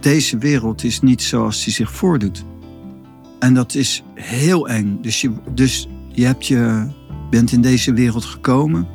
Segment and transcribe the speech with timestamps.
[0.00, 2.44] deze wereld is niet zoals die zich voordoet.
[3.38, 4.98] En dat is heel eng.
[5.00, 6.86] Dus je, dus je, hebt je
[7.30, 8.86] bent in deze wereld gekomen.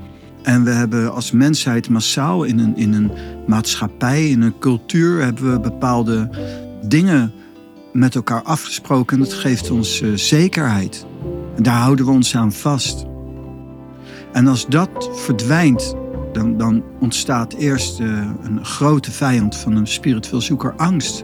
[0.44, 3.12] En we hebben als mensheid massaal in een, in een
[3.48, 6.30] maatschappij, in een cultuur, hebben we bepaalde
[6.88, 7.34] dingen
[7.94, 9.20] met elkaar afgesproken.
[9.20, 11.06] Dat geeft ons uh, zekerheid.
[11.56, 13.06] En daar houden we ons aan vast.
[14.34, 15.96] En als dat verdwijnt,
[16.36, 21.24] dan, dan ontstaat eerst uh, een grote vijand van een spiritueel zoeker, angst.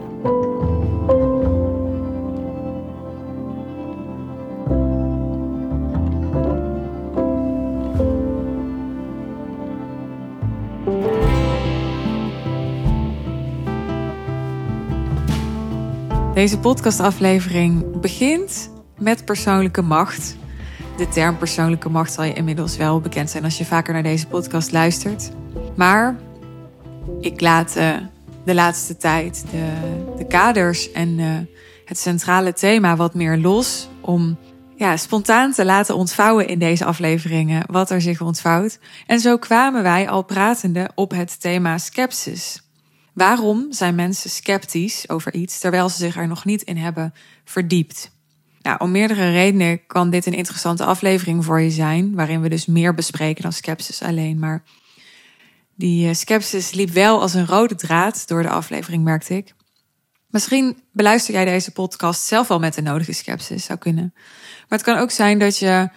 [16.34, 20.36] Deze podcastaflevering begint met persoonlijke macht.
[20.96, 24.26] De term persoonlijke macht zal je inmiddels wel bekend zijn als je vaker naar deze
[24.26, 25.30] podcast luistert.
[25.76, 26.16] Maar
[27.20, 27.96] ik laat uh,
[28.44, 29.72] de laatste tijd de,
[30.16, 31.38] de kaders en uh,
[31.84, 34.38] het centrale thema wat meer los om
[34.76, 38.78] ja, spontaan te laten ontvouwen in deze afleveringen wat er zich ontvouwt.
[39.06, 42.62] En zo kwamen wij al pratende op het thema skepsis.
[43.12, 48.11] Waarom zijn mensen sceptisch over iets terwijl ze zich er nog niet in hebben verdiept?
[48.62, 52.66] Nou, om meerdere redenen kan dit een interessante aflevering voor je zijn, waarin we dus
[52.66, 54.38] meer bespreken dan skepsis alleen.
[54.38, 54.62] Maar
[55.74, 59.54] die uh, skepsis liep wel als een rode draad door de aflevering, merkte ik.
[60.30, 64.12] Misschien beluister jij deze podcast zelf al met de nodige skepsis, zou kunnen.
[64.68, 65.88] Maar het kan ook zijn dat je.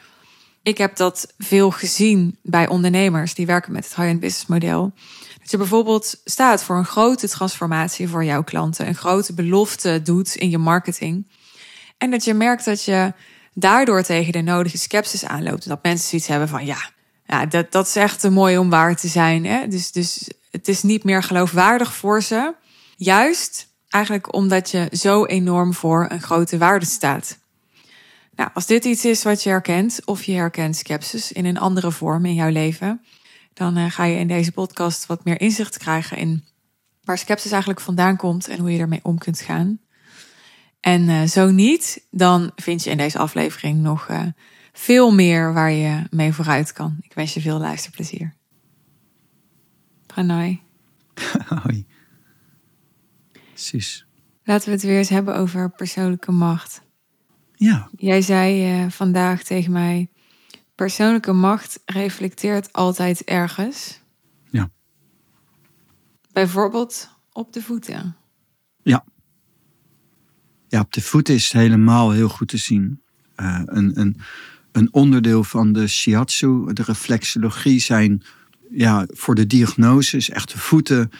[0.64, 4.94] Ik heb dat veel gezien bij ondernemers die werken met het high-end business model.
[5.40, 10.36] Dat je bijvoorbeeld staat voor een grote transformatie voor jouw klanten, een grote belofte doet
[10.36, 11.28] in je marketing.
[11.98, 13.14] En dat je merkt dat je
[13.54, 15.68] daardoor tegen de nodige sceptisch aanloopt.
[15.68, 16.90] Dat mensen zoiets hebben van ja,
[17.26, 19.46] ja dat, dat is echt te mooi om waar te zijn.
[19.46, 19.68] Hè?
[19.68, 22.54] Dus, dus het is niet meer geloofwaardig voor ze.
[22.96, 27.38] Juist eigenlijk omdat je zo enorm voor een grote waarde staat.
[28.36, 31.92] Nou, als dit iets is wat je herkent, of je herkent sceptisch in een andere
[31.92, 33.02] vorm in jouw leven,
[33.54, 36.44] dan uh, ga je in deze podcast wat meer inzicht krijgen in
[37.04, 39.80] waar sceptisch eigenlijk vandaan komt en hoe je ermee om kunt gaan.
[40.86, 44.24] En uh, zo niet, dan vind je in deze aflevering nog uh,
[44.74, 46.98] veel meer waar je mee vooruit kan.
[47.02, 48.36] Ik wens je veel luisterplezier.
[50.06, 50.62] Pranay.
[51.64, 51.86] Hoi.
[53.50, 54.06] Precies.
[54.44, 56.82] Laten we het weer eens hebben over persoonlijke macht.
[57.54, 57.90] Ja.
[57.96, 60.10] Jij zei uh, vandaag tegen mij:
[60.76, 64.02] persoonlijke macht reflecteert altijd ergens.
[64.50, 64.70] Ja.
[66.32, 68.16] Bijvoorbeeld op de voeten.
[68.84, 69.06] Ja.
[70.76, 73.02] Ja, op de voeten is helemaal heel goed te zien.
[73.38, 74.18] Uh, een, een,
[74.72, 78.24] een onderdeel van de shiatsu, de reflexologie, zijn
[78.72, 81.12] ja, voor de diagnose is echt de voeten.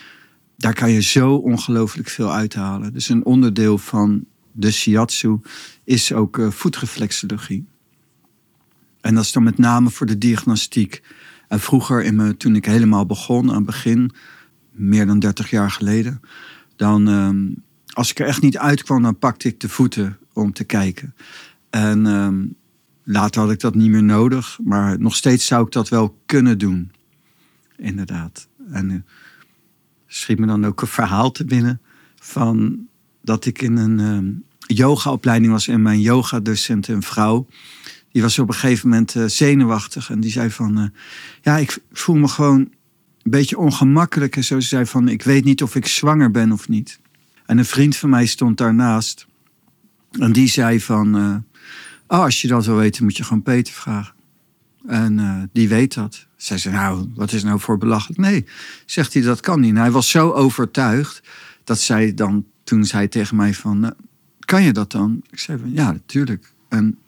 [0.56, 2.92] Daar kan je zo ongelooflijk veel uithalen.
[2.92, 5.40] Dus een onderdeel van de shiatsu
[5.84, 7.66] is ook uh, voetreflexologie.
[9.00, 11.02] En dat is dan met name voor de diagnostiek.
[11.48, 14.10] En vroeger, in me, toen ik helemaal begon, aan het begin,
[14.70, 16.20] meer dan 30 jaar geleden,
[16.76, 17.64] dan, um,
[17.96, 21.14] als ik er echt niet uitkwam, dan pakte ik de voeten om te kijken.
[21.70, 22.54] En um,
[23.02, 26.58] later had ik dat niet meer nodig, maar nog steeds zou ik dat wel kunnen
[26.58, 26.92] doen.
[27.76, 28.48] Inderdaad.
[28.70, 28.96] En uh,
[30.06, 31.80] schiet me dan ook een verhaal te binnen
[32.14, 32.86] van
[33.22, 37.46] dat ik in een um, yogaopleiding was en mijn yogadocent, een vrouw,
[38.12, 40.10] die was op een gegeven moment uh, zenuwachtig.
[40.10, 40.86] En die zei van, uh,
[41.42, 42.60] ja, ik voel me gewoon
[43.22, 44.36] een beetje ongemakkelijk.
[44.36, 46.98] En zo ze zei van, ik weet niet of ik zwanger ben of niet.
[47.46, 49.26] En een vriend van mij stond daarnaast.
[50.10, 51.36] En die zei van, uh,
[52.06, 54.14] oh, als je dat wil weten, moet je gewoon Peter vragen.
[54.86, 56.26] En die weet dat.
[56.36, 58.20] Zij zei, nou, wat is nou voor belachelijk?
[58.20, 58.44] Nee,
[58.86, 59.76] zegt hij, dat kan niet.
[59.76, 61.22] Hij was zo overtuigd
[61.64, 63.94] dat zij dan, toen zei tegen mij van,
[64.38, 65.22] kan je dat dan?
[65.30, 66.52] Ik zei van, ja, natuurlijk.
[66.68, 66.98] En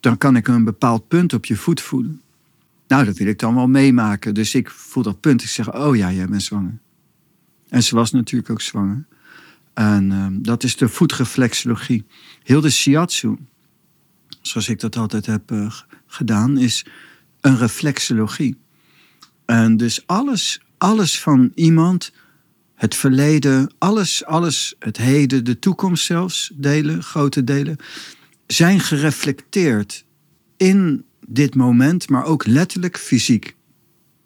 [0.00, 2.20] dan kan ik een bepaald punt op je voet voelen.
[2.88, 4.34] Nou, dat wil ik dan wel meemaken.
[4.34, 5.42] Dus ik voel dat punt.
[5.42, 6.78] Ik zeg, oh ja, jij bent zwanger.
[7.68, 9.04] En ze was natuurlijk ook zwanger.
[9.78, 12.04] En uh, dat is de voetreflexologie.
[12.42, 13.36] Heel de shiatsu,
[14.40, 15.72] zoals ik dat altijd heb uh,
[16.06, 16.86] gedaan, is
[17.40, 18.56] een reflexologie.
[19.46, 22.12] En dus alles, alles van iemand,
[22.74, 27.76] het verleden, alles, alles, het heden, de toekomst zelfs, delen, grote delen,
[28.46, 30.04] zijn gereflecteerd
[30.56, 33.56] in dit moment, maar ook letterlijk fysiek.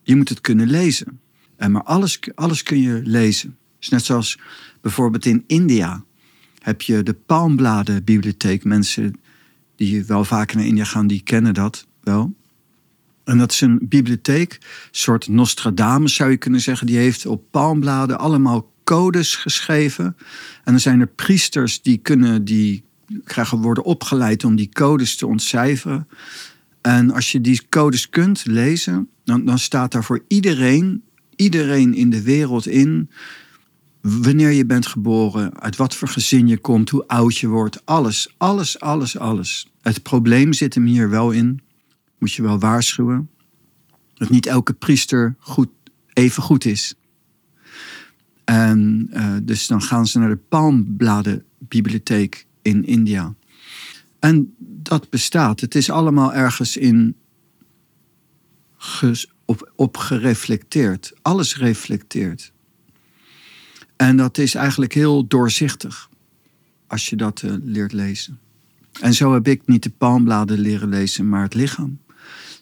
[0.03, 1.21] Je moet het kunnen lezen.
[1.57, 3.57] En maar alles, alles kun je lezen.
[3.91, 4.39] Net zoals
[4.81, 6.05] bijvoorbeeld in India
[6.59, 8.65] heb je de Palmbladenbibliotheek.
[8.65, 9.21] Mensen
[9.77, 12.35] die wel vaker naar India gaan, die kennen dat wel.
[13.25, 16.87] En dat is een bibliotheek, een soort Nostradamus zou je kunnen zeggen.
[16.87, 20.05] Die heeft op palmbladen allemaal codes geschreven.
[20.65, 22.85] En dan zijn er priesters die kunnen die
[23.25, 26.09] krijgen worden opgeleid om die codes te ontcijferen.
[26.81, 31.03] En als je die codes kunt lezen, dan, dan staat daar voor iedereen,
[31.37, 33.11] iedereen in de wereld in.
[34.03, 38.35] Wanneer je bent geboren, uit wat voor gezin je komt, hoe oud je wordt, alles,
[38.37, 39.73] alles, alles, alles.
[39.81, 41.61] Het probleem zit hem hier wel in,
[42.19, 43.31] moet je wel waarschuwen,
[44.15, 45.69] dat niet elke priester goed,
[46.13, 46.95] even goed is.
[48.45, 53.35] En uh, dus dan gaan ze naar de Palmbladenbibliotheek in India.
[54.19, 55.61] En dat bestaat.
[55.61, 57.17] Het is allemaal ergens in
[59.45, 61.13] op, op gereflecteerd.
[61.23, 62.53] Alles reflecteert.
[64.03, 66.09] En dat is eigenlijk heel doorzichtig
[66.87, 68.39] als je dat uh, leert lezen.
[69.01, 71.99] En zo heb ik niet de palmbladen leren lezen, maar het lichaam.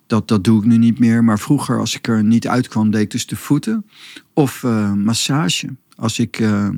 [0.07, 1.25] Dat, dat doe ik nu niet meer.
[1.25, 3.87] Maar vroeger, als ik er niet uitkwam, deed ik dus de voeten.
[4.33, 5.69] Of uh, massage.
[5.97, 6.69] Als ik uh,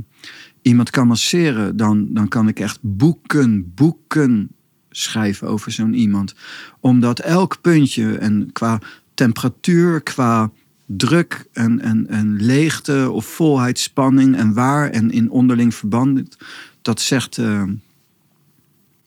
[0.62, 4.48] iemand kan masseren, dan, dan kan ik echt boeken, boeken
[4.90, 6.34] schrijven over zo'n iemand.
[6.80, 8.80] Omdat elk puntje en qua
[9.14, 10.50] temperatuur, qua
[10.96, 16.36] druk en, en, en leegte of volheid, spanning en waar en in onderling verband,
[16.82, 17.62] dat zegt uh,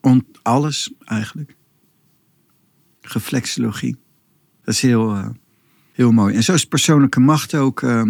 [0.00, 1.54] on, alles eigenlijk.
[3.00, 3.96] Reflexologie.
[4.64, 5.28] Dat is heel, uh,
[5.92, 6.34] heel mooi.
[6.34, 7.82] En zo is persoonlijke macht ook.
[7.82, 8.02] Uh,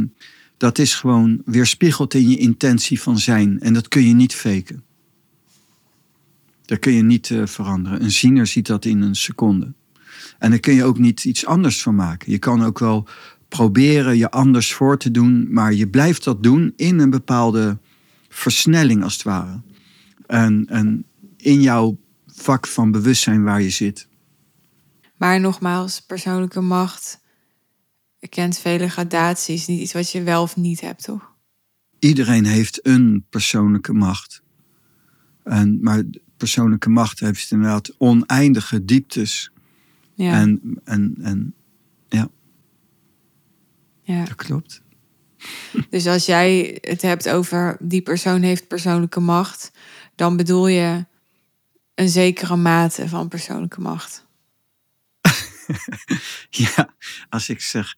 [0.57, 3.61] dat is gewoon weerspiegeld in je intentie van zijn.
[3.61, 4.85] En dat kun je niet faken.
[6.65, 8.03] Dat kun je niet veranderen.
[8.03, 9.73] Een ziener ziet dat in een seconde.
[10.39, 12.33] En daar kun je ook niet iets anders van maken.
[12.33, 13.09] Je kan ook wel
[13.49, 17.79] proberen je anders voor te doen, maar je blijft dat doen in een bepaalde
[18.29, 19.61] versnelling als het ware.
[20.27, 21.05] En, en
[21.37, 24.09] in jouw vak van bewustzijn waar je zit.
[25.17, 27.25] Maar nogmaals, persoonlijke macht
[28.29, 29.67] kent vele gradaties.
[29.67, 31.35] Niet iets wat je wel of niet hebt, toch?
[31.99, 34.43] Iedereen heeft een persoonlijke macht.
[35.45, 36.03] En, maar
[36.37, 39.51] persoonlijke macht heeft inderdaad oneindige dieptes.
[40.15, 40.41] Ja.
[40.41, 41.55] En, en, en.
[44.07, 44.83] Ja, dat klopt.
[45.91, 49.71] Dus als jij het hebt over die persoon heeft persoonlijke macht,
[50.15, 51.07] dan bedoel je
[51.95, 54.27] een zekere mate van persoonlijke macht.
[56.51, 56.95] ja,
[57.29, 57.95] als ik zeg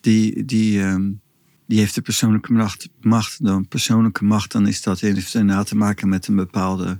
[0.00, 1.20] die, die, um,
[1.66, 5.76] die heeft de persoonlijke macht, macht, dan persoonlijke macht, dan is dat heeft inderdaad te
[5.76, 6.98] maken met een bepaalde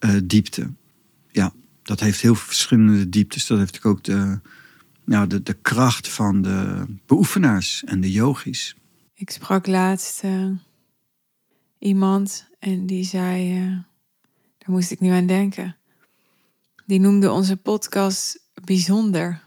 [0.00, 0.72] uh, diepte.
[1.30, 3.46] Ja, dat heeft heel verschillende dieptes.
[3.46, 4.40] Dat heeft ook de,
[5.06, 8.76] nou, de, de kracht van de beoefenaars en de yogis.
[9.14, 10.50] Ik sprak laatst uh,
[11.78, 13.70] iemand en die zei, uh,
[14.58, 15.76] daar moest ik nu aan denken.
[16.86, 19.42] Die noemde onze podcast bijzonder.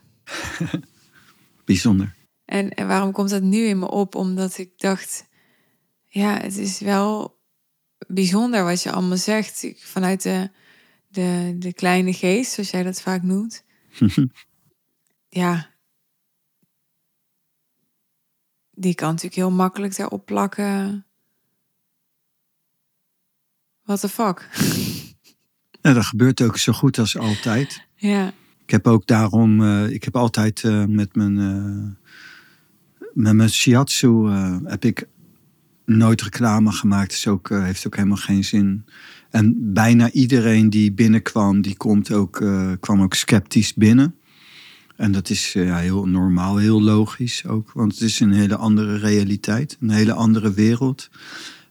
[1.65, 2.15] bijzonder.
[2.45, 4.15] En, en waarom komt dat nu in me op?
[4.15, 5.25] Omdat ik dacht,
[6.07, 7.39] ja, het is wel
[8.07, 9.67] bijzonder wat je allemaal zegt.
[9.77, 10.49] Vanuit de,
[11.07, 13.63] de, de kleine geest, zoals jij dat vaak noemt.
[15.29, 15.69] ja.
[18.71, 21.05] Die kan natuurlijk heel makkelijk daarop plakken.
[23.83, 24.49] What the fuck?
[25.81, 27.87] Ja, dat gebeurt ook zo goed als altijd.
[27.95, 28.33] Ja.
[28.69, 32.09] Ik heb ook daarom, uh, ik heb altijd uh, met mijn, uh,
[33.13, 34.29] met mijn shiatsu
[34.63, 35.07] heb ik
[35.85, 37.11] nooit reclame gemaakt.
[37.11, 38.85] Is ook, heeft ook helemaal geen zin.
[39.29, 42.43] En bijna iedereen die binnenkwam, die komt ook,
[42.79, 44.18] kwam ook sceptisch binnen.
[44.99, 47.71] En dat is ja, heel normaal, heel logisch ook.
[47.73, 51.09] Want het is een hele andere realiteit, een hele andere wereld.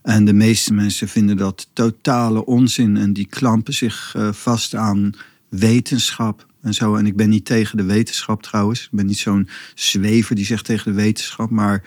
[0.02, 2.96] En de meeste mensen vinden dat totale onzin.
[2.96, 5.14] En die klampen zich vast aan
[5.48, 6.96] wetenschap en zo.
[6.96, 8.82] En ik ben niet tegen de wetenschap trouwens.
[8.82, 11.50] Ik ben niet zo'n zwever die zegt tegen de wetenschap.
[11.50, 11.82] Maar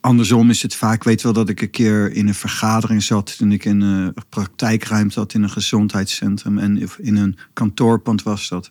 [0.00, 0.94] andersom is het vaak.
[0.94, 3.36] Ik weet wel dat ik een keer in een vergadering zat.
[3.36, 6.58] toen ik in een praktijkruimte had in een gezondheidscentrum.
[6.58, 8.70] En in een kantoorpand was dat.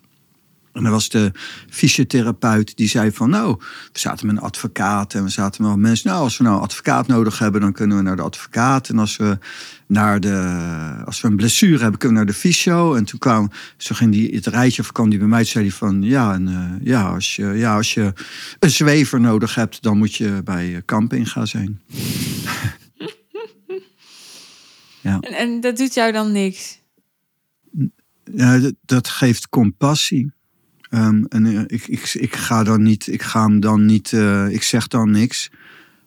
[0.76, 1.32] En dan was de
[1.68, 3.56] fysiotherapeut die zei van nou,
[3.92, 6.10] we zaten met een advocaat en we zaten met mensen.
[6.10, 8.88] Nou, als we nou een advocaat nodig hebben, dan kunnen we naar de advocaat.
[8.88, 9.38] En als we
[9.86, 12.94] naar de, als we een blessure hebben, kunnen we naar de fysio.
[12.94, 15.72] En toen kwam, zo ging die het rijtje of kwam die bij mij, zei hij
[15.72, 18.12] van ja, en, uh, ja, als je, ja, als je
[18.58, 21.80] een zwever nodig hebt, dan moet je bij camping gaan zijn.
[25.00, 25.20] ja.
[25.20, 26.78] En, en dat doet jou dan niks?
[28.34, 30.34] Ja, dat, dat geeft compassie.
[30.90, 34.48] Um, en uh, ik, ik, ik ga dan niet, ik ga hem dan niet, uh,
[34.48, 35.50] ik zeg dan niks.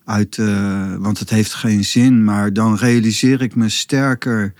[0.05, 2.23] Uit, uh, want het heeft geen zin.
[2.23, 4.53] Maar dan realiseer ik me sterker.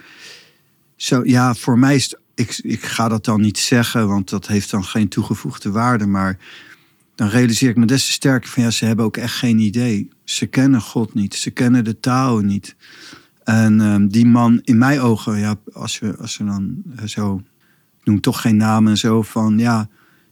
[0.96, 4.72] Zo, ja, voor mij is ik, ik ga dat dan niet zeggen, want dat heeft
[4.72, 6.06] dan geen toegevoegde waarde.
[6.06, 6.38] Maar
[7.16, 10.10] dan realiseer ik me des te sterker van ja, ze hebben ook echt geen idee.
[10.24, 11.36] Ze kennen God niet.
[11.36, 12.76] Ze kennen de taal niet.
[13.44, 17.42] En ehm, die man, in mijn ogen, ja, als we, als we dan eh, zo,
[18.04, 19.90] noem toch geen naam en zo, van ja,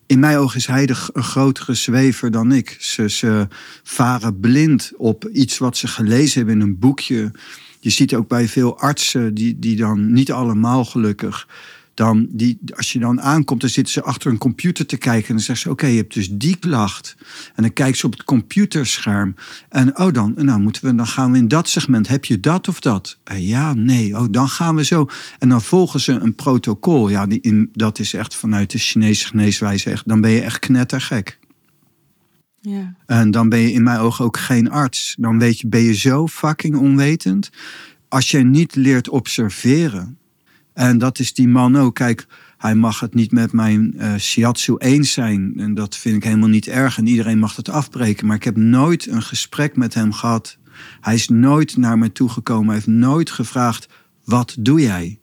[0.08, 2.78] in mijn ogen is hij de, een grotere zwever dan ik.
[2.80, 3.48] Ze, ze
[3.84, 7.32] varen blind op iets wat ze gelezen hebben in een boekje.
[7.80, 11.48] Je ziet ook bij veel artsen, die, die dan niet allemaal gelukkig,
[11.98, 15.28] dan die, als je dan aankomt, dan zitten ze achter een computer te kijken.
[15.28, 17.16] En dan zeggen ze: Oké, je hebt dus die klacht.
[17.56, 19.36] En dan kijken ze op het computerscherm.
[19.70, 22.08] En oh, dan, nou moeten we, dan gaan we in dat segment.
[22.08, 23.18] Heb je dat of dat?
[23.24, 24.18] Eh, ja, nee.
[24.18, 25.10] Oh, dan gaan we zo.
[25.40, 27.10] En dan volgen ze een protocol.
[27.10, 29.90] Ja, die, in, dat is echt vanuit de Chinese geneeswijze.
[29.90, 31.40] Echt, dan ben je echt knettergek.
[32.62, 32.96] Ja.
[33.06, 35.16] En dan ben je in mijn ogen ook geen arts.
[35.20, 37.50] Dan weet je, ben je zo fucking onwetend.
[38.08, 40.18] Als je niet leert observeren
[40.78, 41.96] en dat is die man ook.
[41.96, 45.54] Kijk, hij mag het niet met mijn uh, shiatsu eens zijn.
[45.58, 46.98] En dat vind ik helemaal niet erg.
[46.98, 48.28] En iedereen mag het afbreken.
[48.28, 50.58] Maar ik heb nooit een gesprek met hem gehad.
[51.02, 52.66] Hij is nooit naar me toegekomen.
[52.66, 53.88] Hij heeft nooit gevraagd:
[54.24, 55.20] wat doe jij?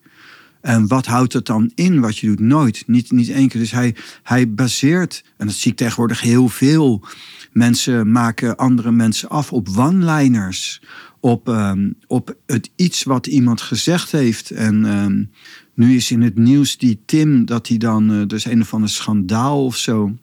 [0.65, 2.41] En wat houdt het dan in wat je doet?
[2.41, 2.85] Nooit.
[2.87, 3.61] Niet, niet één keer.
[3.61, 7.05] Dus hij, hij baseert, en dat zie ik tegenwoordig heel veel.
[7.53, 10.81] Mensen maken andere mensen af op one-liners
[11.21, 14.51] op, ehm, op het iets wat iemand gezegd heeft.
[14.51, 15.31] En um,
[15.75, 18.89] nu is in het nieuws die Tim, dat hij dan, uh, dus een of ander
[18.91, 20.17] schandaal of zo.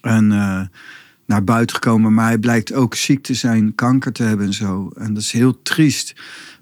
[0.00, 0.60] En uh,
[1.26, 4.90] naar buiten gekomen, maar hij blijkt ook ziek te zijn, kanker te hebben en zo.
[4.96, 6.14] En dat is heel triest.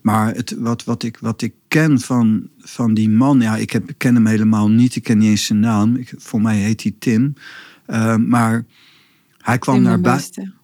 [0.02, 3.88] Maar het, wat, wat, ik, wat ik ken van, van die man, ja, ik, heb,
[3.88, 4.96] ik ken hem helemaal niet.
[4.96, 5.96] Ik ken niet eens zijn naam.
[5.96, 7.34] Ik, voor mij heet hij Tim.
[7.86, 8.64] Uh, maar
[9.38, 10.54] hij kwam Tim naar buiten.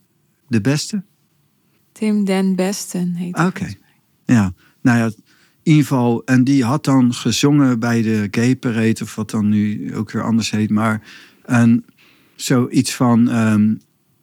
[0.48, 1.02] De beste?
[1.92, 3.74] Tim Den Besten heet Oké.
[4.24, 5.14] Ja, nou ja, in
[5.62, 6.22] ieder geval.
[6.24, 10.22] En die had dan gezongen bij de Gay Parade, of wat dan nu ook weer
[10.22, 10.70] anders heet.
[10.70, 11.02] Maar
[11.44, 11.84] en
[12.34, 13.80] zoiets van um,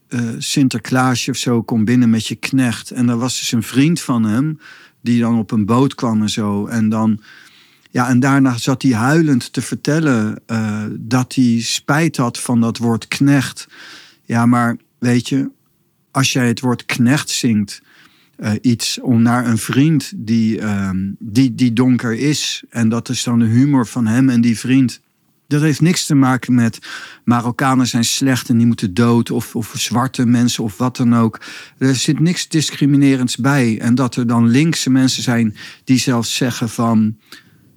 [0.10, 2.92] uh, Sinterklaasje of zo, kom binnen met je knecht.
[2.92, 4.60] En er was dus een vriend van hem,
[5.06, 6.68] die dan op een boot kwam en zo.
[6.68, 7.20] En dan...
[7.92, 12.78] Ja, en daarna zat hij huilend te vertellen uh, dat hij spijt had van dat
[12.78, 13.68] woord knecht.
[14.24, 15.50] Ja, maar weet je,
[16.12, 17.82] als jij het woord knecht zingt,
[18.40, 22.64] uh, iets om naar een vriend die, uh, die, die donker is.
[22.70, 25.02] En dat is dan de humor van hem en die vriend.
[25.48, 26.80] Dat heeft niks te maken met
[27.24, 29.32] Marokkanen zijn slecht en die moeten dood.
[29.32, 31.42] Of, of zwarte mensen of wat dan ook.
[31.78, 33.80] Er zit niks discriminerends bij.
[33.80, 37.18] En dat er dan linkse mensen zijn die zelfs zeggen van...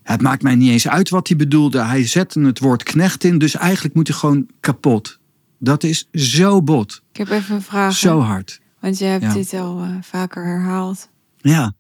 [0.02, 1.82] Het maakt mij niet eens uit wat hij bedoelde.
[1.82, 5.18] Hij zette het woord knecht in, dus eigenlijk moet hij gewoon kapot.
[5.58, 7.02] Dat is zo bot.
[7.12, 7.94] Ik heb even een vraag.
[7.94, 8.60] Zo hard.
[8.80, 9.32] Want je hebt ja.
[9.32, 11.08] dit al uh, vaker herhaald.
[11.36, 11.72] Ja,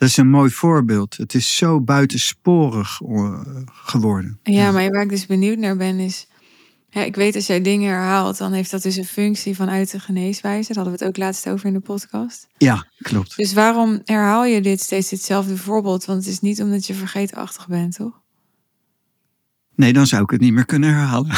[0.00, 1.16] dat is een mooi voorbeeld.
[1.16, 4.38] Het is zo buitensporig uh, geworden.
[4.42, 6.26] Ja, maar waar ik dus benieuwd naar ben is...
[6.90, 10.00] Ja, ik weet als jij dingen herhaalt, dan heeft dat dus een functie vanuit de
[10.00, 10.66] geneeswijze.
[10.66, 12.48] Daar hadden we het ook laatst over in de podcast.
[12.56, 13.36] Ja, klopt.
[13.36, 16.04] Dus waarom herhaal je dit steeds hetzelfde voorbeeld?
[16.04, 18.20] Want het is niet omdat je vergeetachtig bent, toch?
[19.74, 21.34] Nee, dan zou ik het niet meer kunnen herhalen.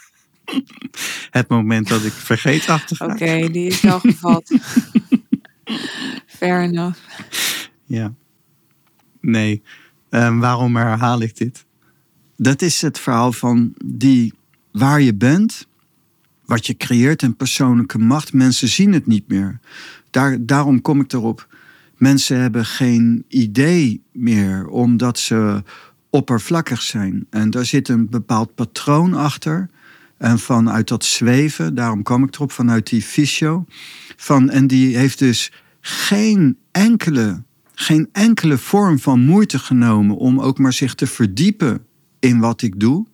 [1.30, 3.04] het moment dat ik vergeetachtig ga.
[3.04, 4.52] Oké, okay, die is wel gevat.
[6.38, 6.98] Fair enough.
[7.90, 8.14] Ja.
[9.20, 9.62] Nee.
[10.10, 11.64] Um, waarom herhaal ik dit?
[12.36, 14.34] Dat is het verhaal van die
[14.72, 15.68] waar je bent,
[16.44, 18.32] wat je creëert en persoonlijke macht.
[18.32, 19.60] Mensen zien het niet meer.
[20.10, 21.48] Daar, daarom kom ik erop.
[21.96, 25.62] Mensen hebben geen idee meer, omdat ze
[26.10, 27.26] oppervlakkig zijn.
[27.30, 29.70] En daar zit een bepaald patroon achter.
[30.16, 33.64] En vanuit dat zweven, daarom kwam ik erop, vanuit die fysio.
[34.16, 37.42] Van, en die heeft dus geen enkele,
[37.80, 41.84] geen enkele vorm van moeite genomen om ook maar zich te verdiepen
[42.18, 43.06] in wat ik doe.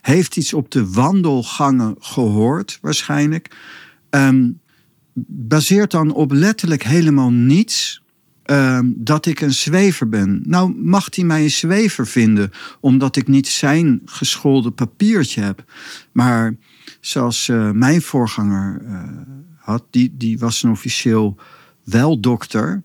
[0.00, 3.56] Heeft iets op de wandelgangen gehoord, waarschijnlijk.
[4.10, 4.60] Um,
[5.26, 8.02] baseert dan op letterlijk helemaal niets.
[8.44, 10.42] Um, dat ik een zwever ben.
[10.44, 12.50] Nou, mag hij mij een zwever vinden,
[12.80, 15.64] omdat ik niet zijn geschoolde papiertje heb.
[16.12, 16.56] Maar
[17.00, 19.02] zoals uh, mijn voorganger uh,
[19.56, 21.36] had, die, die was een officieel
[21.84, 22.82] wel dokter.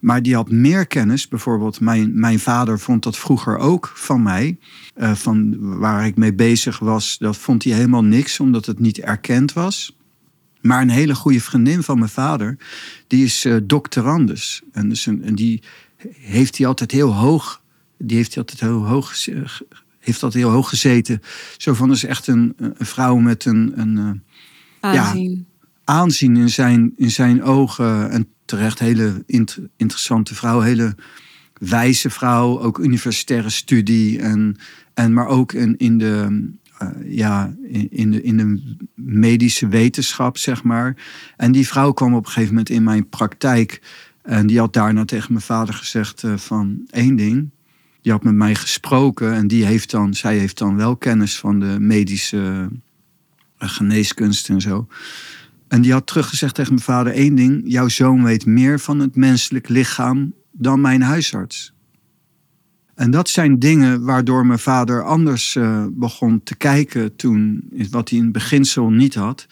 [0.00, 1.28] Maar die had meer kennis.
[1.28, 4.58] Bijvoorbeeld, mijn, mijn vader vond dat vroeger ook van mij.
[4.96, 8.98] Uh, van waar ik mee bezig was, dat vond hij helemaal niks, omdat het niet
[8.98, 9.96] erkend was.
[10.60, 12.56] Maar een hele goede vriendin van mijn vader,
[13.06, 14.62] die is uh, doctorandus.
[14.72, 15.62] En, dus een, en die
[16.12, 17.62] heeft hij altijd heel hoog,
[17.98, 19.14] die heeft hij altijd heel hoog,
[19.98, 21.22] heeft altijd heel hoog gezeten.
[21.56, 24.22] Zo van, is echt een, een vrouw met een, een.
[24.80, 25.14] Ja,
[25.90, 28.10] aanzien in zijn, in zijn ogen.
[28.10, 30.94] En terecht, hele int interessante vrouw, hele
[31.58, 34.18] wijze vrouw, ook universitaire studie.
[34.18, 34.56] En,
[34.94, 37.54] en maar ook in, in de eh, ja,
[37.90, 40.96] in, de, in de medische wetenschap, zeg maar.
[41.36, 43.80] En die vrouw kwam op een gegeven moment in mijn praktijk.
[44.22, 47.50] En die had daarna tegen mijn vader gezegd uh, van één ding.
[48.00, 51.60] Die had met mij gesproken en die heeft dan, zij heeft dan wel kennis van
[51.60, 52.68] de medische
[53.58, 54.86] uh, geneeskunst en zo.
[55.70, 57.62] En die had teruggezegd tegen mijn vader één ding.
[57.64, 61.72] Jouw zoon weet meer van het menselijk lichaam dan mijn huisarts.
[62.94, 68.18] En dat zijn dingen waardoor mijn vader anders uh, begon te kijken toen, wat hij
[68.18, 69.46] in het beginsel niet had.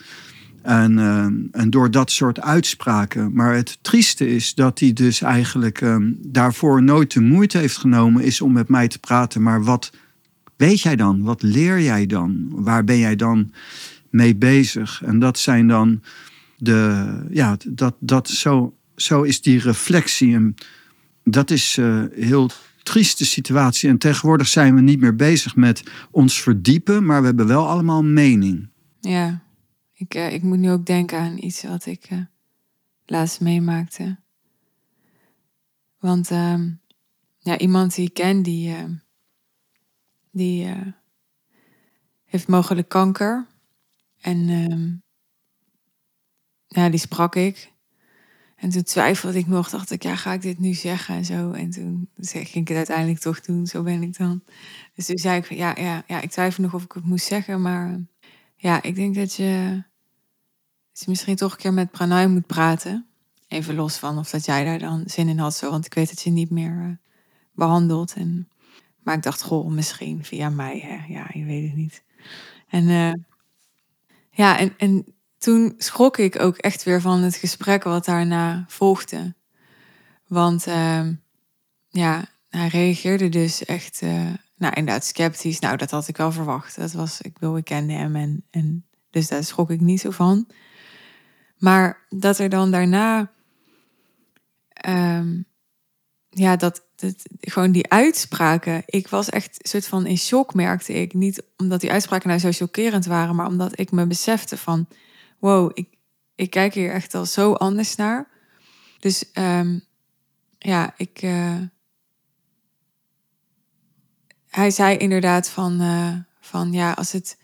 [0.62, 1.24] En, uh,
[1.62, 3.32] en door dat soort uitspraken.
[3.34, 8.22] Maar het trieste is dat hij dus eigenlijk uh, daarvoor nooit de moeite heeft genomen
[8.22, 9.42] is om met mij te praten.
[9.42, 9.92] Maar wat
[10.56, 11.22] weet jij dan?
[11.22, 12.48] Wat leer jij dan?
[12.50, 13.52] Waar ben jij dan
[14.18, 15.02] mee bezig?
[15.04, 16.02] En dat zijn dan
[16.56, 20.34] de, ja, dat, dat zo, zo is die reflectie.
[20.34, 20.54] En
[21.24, 22.50] dat is uh, heel
[22.82, 23.88] trieste situatie.
[23.88, 28.04] En tegenwoordig zijn we niet meer bezig met ons verdiepen, maar we hebben wel allemaal
[28.04, 28.68] mening.
[29.00, 29.42] Ja,
[29.92, 32.18] ik, uh, ik moet nu ook denken aan iets wat ik uh,
[33.06, 34.16] laatst meemaakte.
[35.98, 36.60] Want uh,
[37.38, 38.92] ja, iemand die ik ken, die, ehm,
[40.30, 40.86] die eh,
[42.24, 43.46] heeft mogelijk kanker.
[44.20, 44.96] En ehm,
[46.66, 47.72] ja, die sprak ik.
[48.56, 51.52] En toen twijfelde ik nog, dacht ik, ja, ga ik dit nu zeggen en zo.
[51.52, 54.42] En toen ging ik het uiteindelijk toch doen, zo ben ik dan.
[54.94, 57.62] Dus toen zei ik, ja, ja, ja ik twijfel nog of ik het moest zeggen.
[57.62, 58.00] Maar
[58.56, 59.82] ja, ik denk dat je,
[60.92, 63.06] dat je misschien toch een keer met Pranay moet praten.
[63.48, 65.70] Even los van of dat jij daar dan zin in had, zo.
[65.70, 66.90] Want ik weet dat je niet meer uh,
[67.54, 68.14] behandelt.
[68.14, 68.48] En,
[69.02, 71.12] maar ik dacht, goh, misschien via mij, hè.
[71.12, 72.02] Ja, je weet het niet.
[72.68, 73.12] En uh,
[74.38, 75.04] ja, en, en
[75.38, 79.34] toen schrok ik ook echt weer van het gesprek wat daarna volgde.
[80.26, 81.08] Want uh,
[81.88, 85.58] ja, hij reageerde dus echt, uh, nou inderdaad sceptisch.
[85.58, 86.76] Nou, dat had ik wel verwacht.
[86.76, 90.48] Dat was, ik wil, ik hem en, en dus daar schrok ik niet zo van.
[91.56, 93.32] Maar dat er dan daarna,
[94.88, 95.46] um,
[96.28, 96.87] ja, dat,
[97.40, 98.82] gewoon die uitspraken.
[98.86, 101.14] Ik was echt soort van in shock, merkte ik.
[101.14, 104.88] Niet omdat die uitspraken nou zo chockerend waren, maar omdat ik me besefte van
[105.38, 105.88] wow, ik,
[106.34, 108.28] ik kijk hier echt al zo anders naar.
[108.98, 109.84] Dus um,
[110.58, 111.22] ja, ik.
[111.22, 111.60] Uh,
[114.48, 117.38] hij zei inderdaad van, uh, van ja, als het.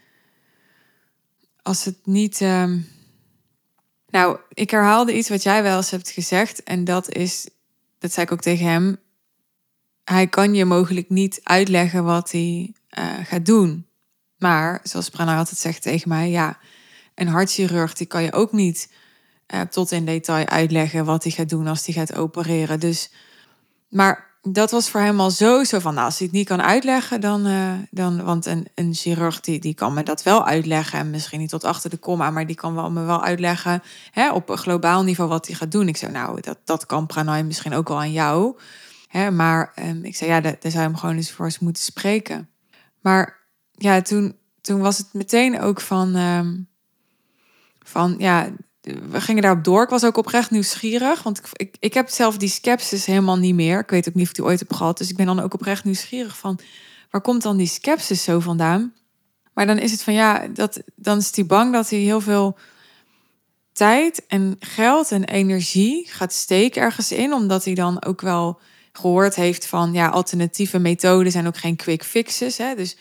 [1.62, 2.40] Als het niet.
[2.40, 2.88] Um,
[4.08, 6.62] nou, ik herhaalde iets wat jij wel eens hebt gezegd.
[6.62, 7.48] En dat is.
[7.98, 8.98] Dat zei ik ook tegen hem.
[10.04, 13.86] Hij kan je mogelijk niet uitleggen wat hij uh, gaat doen.
[14.38, 16.58] Maar, zoals Prana altijd zegt tegen mij, ja,
[17.14, 18.92] een hartchirurg die kan je ook niet
[19.54, 22.80] uh, tot in detail uitleggen wat hij gaat doen als hij gaat opereren.
[22.80, 23.10] Dus,
[23.88, 26.62] maar dat was voor hem al zo, zo van, nou, als hij het niet kan
[26.62, 30.98] uitleggen, dan, uh, dan want een, een chirurg die, die kan me dat wel uitleggen.
[30.98, 34.32] En misschien niet tot achter de komma, maar die kan wel, me wel uitleggen hè,
[34.32, 35.88] op een globaal niveau wat hij gaat doen.
[35.88, 38.56] Ik zei, nou, dat, dat kan Pranay misschien ook wel aan jou.
[39.14, 41.82] Hè, maar um, ik zei, ja, daar, zou je hem gewoon eens voor eens moeten
[41.82, 42.48] spreken.
[43.00, 43.40] Maar
[43.72, 46.16] ja, toen, toen was het meteen ook van...
[46.16, 46.68] Um,
[47.82, 48.50] van ja,
[48.80, 49.82] we gingen daarop door.
[49.82, 53.54] Ik was ook oprecht nieuwsgierig, want ik, ik, ik heb zelf die skepsis helemaal niet
[53.54, 53.78] meer.
[53.78, 55.54] Ik weet ook niet of ik die ooit heb gehad, dus ik ben dan ook
[55.54, 56.58] oprecht nieuwsgierig van
[57.10, 58.94] waar komt dan die skepsis zo vandaan?
[59.52, 62.58] Maar dan is het van ja, dat, dan is hij bang dat hij heel veel
[63.72, 68.60] tijd en geld en energie gaat steken ergens in, omdat hij dan ook wel
[68.98, 72.58] gehoord heeft van ja, alternatieve methoden zijn ook geen quick fixes.
[72.58, 72.74] Hè?
[72.74, 72.96] Dus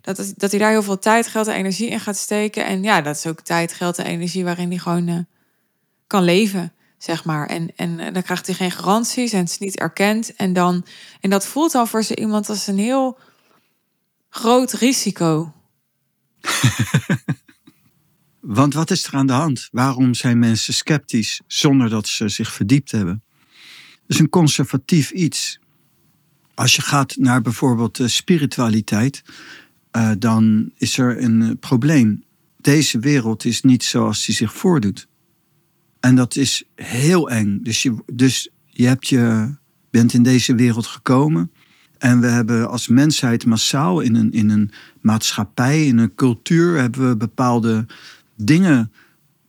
[0.00, 2.66] dat, dat hij daar heel veel tijd, geld en energie in gaat steken.
[2.66, 5.18] En ja, dat is ook tijd, geld en energie waarin hij gewoon uh,
[6.06, 7.46] kan leven, zeg maar.
[7.46, 10.34] En, en uh, dan krijgt hij geen garanties en het is niet erkend.
[10.36, 10.86] En, dan,
[11.20, 13.18] en dat voelt al voor zo iemand als een heel
[14.28, 15.52] groot risico.
[18.40, 19.68] Want wat is er aan de hand?
[19.70, 23.22] Waarom zijn mensen sceptisch zonder dat ze zich verdiept hebben?
[24.06, 25.58] Is een conservatief iets.
[26.54, 29.22] Als je gaat naar bijvoorbeeld spiritualiteit,
[29.96, 32.24] uh, dan is er een uh, probleem.
[32.60, 35.08] Deze wereld is niet zoals die zich voordoet.
[36.00, 37.60] En dat is heel eng.
[37.62, 39.54] Dus je, dus je, hebt je
[39.90, 41.50] bent in deze wereld gekomen.
[41.98, 47.08] En we hebben als mensheid massaal in een, in een maatschappij, in een cultuur, hebben
[47.08, 47.86] we bepaalde
[48.36, 48.92] dingen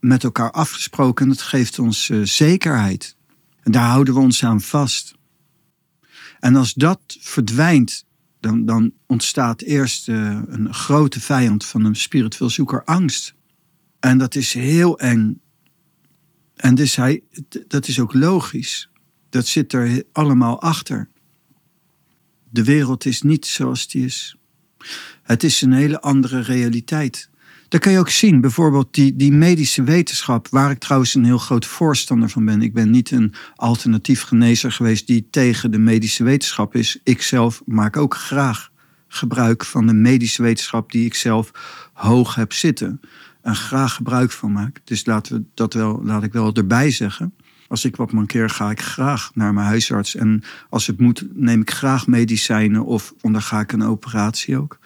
[0.00, 1.24] met elkaar afgesproken.
[1.24, 3.16] En dat geeft ons uh, zekerheid.
[3.68, 5.14] En daar houden we ons aan vast.
[6.40, 8.04] En als dat verdwijnt
[8.40, 13.34] dan, dan ontstaat eerst uh, een grote vijand van een spiritueel zoeker, angst.
[14.00, 15.40] En dat is heel eng.
[16.54, 17.22] En dus hij,
[17.66, 18.90] dat is ook logisch.
[19.28, 21.08] Dat zit er allemaal achter.
[22.50, 24.36] De wereld is niet zoals die is.
[25.22, 27.27] Het is een hele andere realiteit.
[27.68, 31.38] Dat kan je ook zien, bijvoorbeeld die, die medische wetenschap, waar ik trouwens een heel
[31.38, 32.62] groot voorstander van ben.
[32.62, 37.00] Ik ben niet een alternatief genezer geweest die tegen de medische wetenschap is.
[37.04, 38.70] Ik zelf maak ook graag
[39.08, 41.50] gebruik van de medische wetenschap die ik zelf
[41.92, 43.00] hoog heb zitten.
[43.42, 44.80] En graag gebruik van maak.
[44.84, 47.34] Dus laten we dat wel, laat ik wel erbij zeggen.
[47.68, 50.14] Als ik wat mankeer, ga ik graag naar mijn huisarts.
[50.14, 54.78] En als het moet, neem ik graag medicijnen of onderga ik een operatie ook.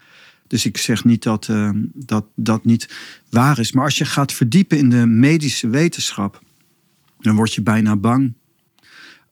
[0.53, 2.89] Dus ik zeg niet dat, uh, dat dat niet
[3.31, 3.73] waar is.
[3.73, 6.43] Maar als je gaat verdiepen in de medische wetenschap,
[7.19, 8.33] dan word je bijna bang.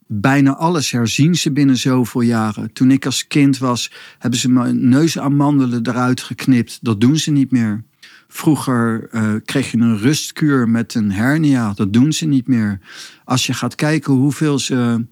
[0.07, 2.73] Bijna alles herzien ze binnen zoveel jaren.
[2.73, 6.79] Toen ik als kind was, hebben ze mijn neusamandelen eruit geknipt.
[6.83, 7.85] Dat doen ze niet meer.
[8.29, 11.73] Vroeger uh, kreeg je een rustkuur met een hernia.
[11.75, 12.81] Dat doen ze niet meer.
[13.25, 15.07] Als je gaat kijken hoeveel ze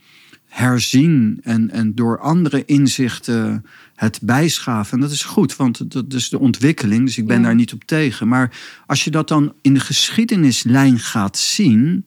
[0.49, 4.93] herzien en, en door andere inzichten het bijschaven.
[4.93, 7.85] En dat is goed, want dat is de ontwikkeling, dus ik ben daar niet op
[7.85, 8.29] tegen.
[8.29, 12.05] Maar als je dat dan in de geschiedenislijn gaat zien.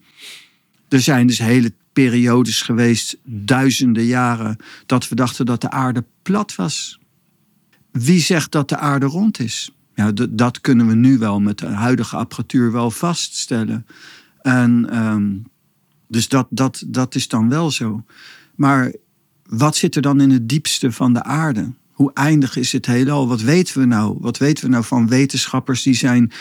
[0.89, 6.55] Er zijn dus hele periodes geweest, duizenden jaren, dat we dachten dat de aarde plat
[6.55, 6.99] was.
[7.91, 9.71] Wie zegt dat de aarde rond is?
[9.95, 13.85] Ja, dat kunnen we nu wel met de huidige apparatuur wel vaststellen.
[14.41, 15.43] En um,
[16.11, 18.03] dus dat, dat, dat is dan wel zo.
[18.55, 18.93] Maar
[19.43, 21.71] wat zit er dan in het diepste van de aarde?
[21.91, 23.27] Hoe eindig is het heelal?
[23.27, 24.17] Wat weten we nou?
[24.19, 26.31] Wat weten we nou van wetenschappers die zijn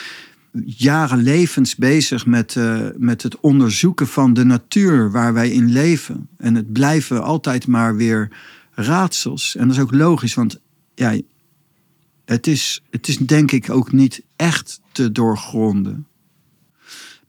[0.64, 6.28] jaren levens bezig met, uh, met het onderzoeken van de natuur waar wij in leven.
[6.37, 8.28] En het blijven altijd maar weer
[8.70, 9.56] raadsels.
[9.56, 10.61] En dat is ook logisch, want
[10.94, 11.20] ja,
[12.24, 16.06] het, is, het is denk ik ook niet echt te doorgronden.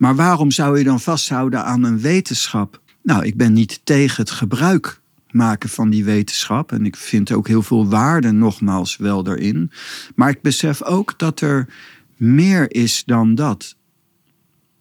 [0.01, 2.81] Maar waarom zou je dan vasthouden aan een wetenschap?
[3.03, 6.71] Nou, ik ben niet tegen het gebruik maken van die wetenschap.
[6.71, 9.71] En ik vind ook heel veel waarde nogmaals wel daarin.
[10.15, 11.67] Maar ik besef ook dat er
[12.17, 13.75] meer is dan dat.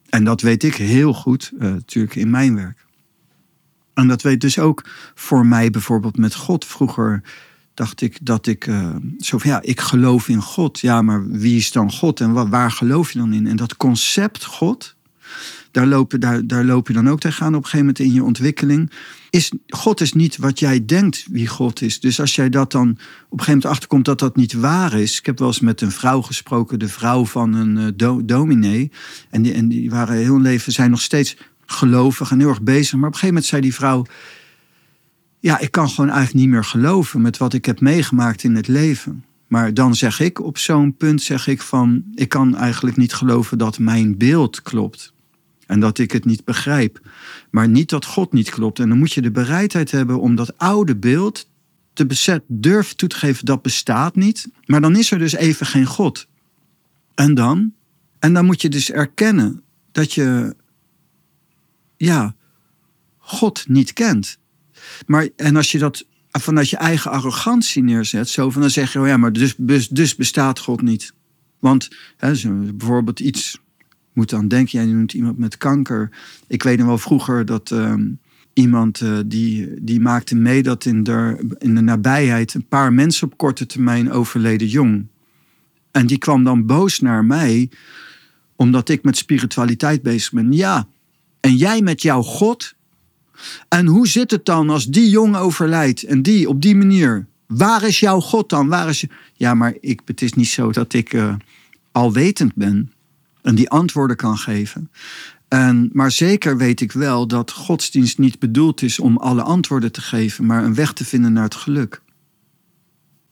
[0.08, 2.86] En dat weet ik heel goed, uh, natuurlijk in mijn werk.
[3.94, 6.64] En dat weet dus ook voor mij bijvoorbeeld met God.
[6.64, 7.22] Vroeger
[7.74, 10.80] dacht ik dat ik uh, zo van ja, ik geloof in God.
[10.80, 13.46] Ja, maar wie is dan God en waar geloof je dan in?
[13.46, 14.98] En dat concept God,
[15.70, 18.24] daar loop, daar, daar loop je dan ook tegenaan op een gegeven moment in je
[18.24, 18.90] ontwikkeling.
[19.30, 22.00] Is, God is niet wat jij denkt wie God is.
[22.00, 22.98] Dus als jij dat dan op een
[23.30, 25.18] gegeven moment achterkomt dat dat niet waar is.
[25.18, 28.90] Ik heb wel eens met een vrouw gesproken, de vrouw van een do, dominee.
[29.30, 32.62] En die, en die waren heel hun leven, zijn nog steeds gelovig en heel erg
[32.62, 32.92] bezig.
[32.92, 34.06] Maar op een gegeven moment zei die vrouw.
[35.40, 38.68] Ja, ik kan gewoon eigenlijk niet meer geloven met wat ik heb meegemaakt in het
[38.68, 39.24] leven.
[39.46, 43.58] Maar dan zeg ik op zo'n punt, zeg ik van, ik kan eigenlijk niet geloven
[43.58, 45.12] dat mijn beeld klopt.
[45.70, 47.00] En dat ik het niet begrijp.
[47.50, 48.78] Maar niet dat God niet klopt.
[48.78, 51.48] En dan moet je de bereidheid hebben om dat oude beeld
[51.92, 54.48] te bezet, durf toe te geven dat bestaat niet.
[54.64, 56.26] Maar dan is er dus even geen God.
[57.14, 57.72] En dan?
[58.18, 60.54] En dan moet je dus erkennen dat je,
[61.96, 62.34] ja,
[63.18, 64.38] God niet kent.
[65.06, 69.00] Maar, en als je dat vanuit je eigen arrogantie neerzet, zo van dan zeg je,
[69.00, 71.12] oh ja, maar dus, dus, dus bestaat God niet.
[71.58, 72.32] Want hè,
[72.72, 73.58] bijvoorbeeld iets
[74.20, 76.10] moet dan denken, jij noemt iemand met kanker.
[76.46, 78.08] Ik weet nog wel vroeger dat ehm,
[78.52, 83.26] iemand uh, die, die maakte mee dat in de, in de nabijheid een paar mensen
[83.26, 85.06] op korte termijn overleden jong.
[85.90, 87.70] En die kwam dan boos naar mij,
[88.56, 90.52] omdat ik met spiritualiteit bezig ben.
[90.52, 90.88] Ja,
[91.40, 92.74] en jij met jouw God?
[93.68, 97.26] En hoe zit het dan als die jong overlijdt en die op die manier?
[97.46, 98.68] Waar is jouw God dan?
[98.68, 99.08] Waar is je...
[99.34, 101.34] Ja, maar ik, het is niet zo dat ik uh,
[101.92, 102.92] alwetend ben
[103.42, 104.90] en die antwoorden kan geven.
[105.48, 110.00] En, maar zeker weet ik wel dat godsdienst niet bedoeld is om alle antwoorden te
[110.00, 112.02] geven, maar een weg te vinden naar het geluk.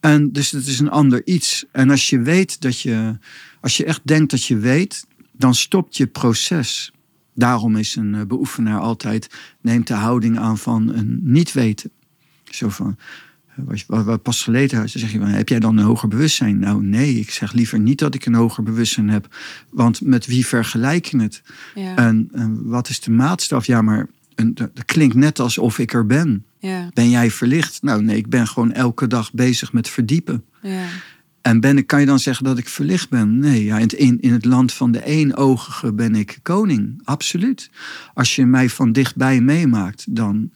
[0.00, 1.64] En dus het is een ander iets.
[1.72, 3.18] En als je weet dat je,
[3.60, 6.92] als je echt denkt dat je weet, dan stopt je proces.
[7.34, 11.90] Daarom is een eh, beoefenaar altijd, neemt de houding aan van een niet weten.
[12.44, 12.96] Zo van,
[13.64, 16.58] wat je pas geleden had, zeg je, heb jij dan een hoger bewustzijn?
[16.58, 19.36] Nou nee, ik zeg liever niet dat ik een hoger bewustzijn heb.
[19.70, 21.42] Want met wie vergelijk je het?
[21.74, 21.96] Ja.
[21.96, 23.66] En, en, wat is de maatstaf?
[23.66, 26.44] Ja, maar een, dat klinkt net alsof ik er ben.
[26.58, 26.90] Ja.
[26.94, 27.82] Ben jij verlicht?
[27.82, 30.44] Nou nee, ik ben gewoon elke dag bezig met verdiepen.
[30.62, 30.84] Ja.
[31.42, 33.38] En ben ik, kan je dan zeggen dat ik verlicht ben?
[33.38, 37.00] Nee, ja, in, in het land van de eenoogige ben ik koning.
[37.04, 37.70] Absoluut.
[38.14, 40.50] Als je mij van dichtbij meemaakt, dan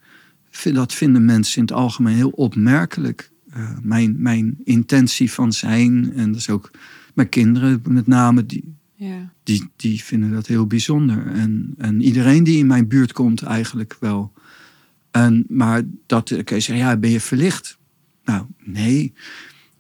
[0.73, 3.31] dat vinden mensen in het algemeen heel opmerkelijk.
[3.57, 6.71] Uh, mijn, mijn intentie van zijn, en dat is ook
[7.15, 9.33] mijn kinderen met name, die, ja.
[9.43, 11.27] die, die vinden dat heel bijzonder.
[11.27, 14.33] En, en iedereen die in mijn buurt komt eigenlijk wel.
[15.11, 17.79] En, maar dat, kan je zeggen, ja, ben je verlicht?
[18.25, 19.13] Nou, nee.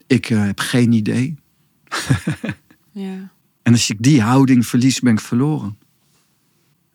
[0.06, 1.34] ik eh, heb geen idee.
[2.94, 3.32] Ja.
[3.62, 5.76] En als ik die houding verlies, ben ik verloren.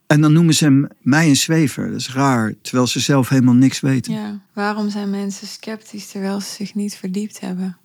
[0.08, 1.88] En dan noemen ze hem, mij een zwever.
[1.88, 4.14] Dat is raar, terwijl ze zelf helemaal niks weten.
[4.14, 4.42] ja.
[4.54, 7.78] Waarom zijn mensen sceptisch terwijl ze zich niet verdiept hebben?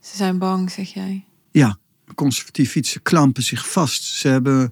[0.00, 1.24] Ze zijn bang, zeg jij.
[1.50, 1.78] Ja,
[2.14, 4.04] conservatief fietsen klampen zich vast.
[4.04, 4.70] Ze, hebben,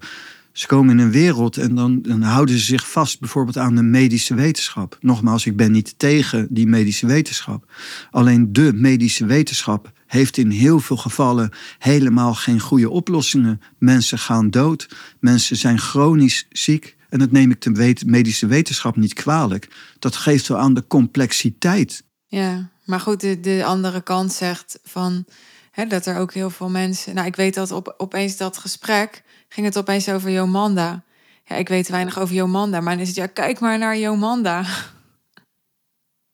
[0.51, 3.83] ze komen in een wereld en dan, dan houden ze zich vast bijvoorbeeld aan de
[3.83, 4.97] medische wetenschap.
[5.01, 7.71] Nogmaals, ik ben niet tegen die medische wetenschap.
[8.11, 13.61] Alleen de medische wetenschap heeft in heel veel gevallen helemaal geen goede oplossingen.
[13.77, 16.95] Mensen gaan dood, mensen zijn chronisch ziek.
[17.09, 19.67] En dat neem ik de medische wetenschap niet kwalijk.
[19.99, 22.03] Dat geeft wel aan de complexiteit.
[22.25, 25.25] Ja, maar goed, de, de andere kant zegt van
[25.71, 27.15] hè, dat er ook heel veel mensen.
[27.15, 31.03] Nou, ik weet dat op, opeens dat gesprek ging het opeens over Jomanda.
[31.45, 34.65] Ja, ik weet weinig over Jomanda, maar dan is het ja, kijk maar naar Jomanda.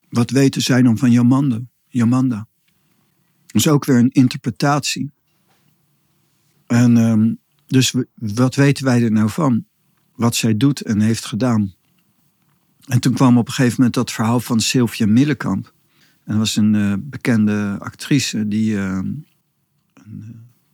[0.09, 1.59] Wat weten zij dan van Jomanda?
[1.87, 2.47] Jomanda.
[3.51, 5.11] Is ook weer een interpretatie.
[6.67, 7.33] En ehm,
[7.67, 9.65] dus wat weten wij er nou van?
[10.15, 11.73] Wat zij doet en heeft gedaan.
[12.87, 15.73] En toen kwam op een gegeven moment dat verhaal van Sylvia Millekamp.
[16.23, 19.23] En was een eh, bekende actrice die eh, een
[19.95, 20.03] eh,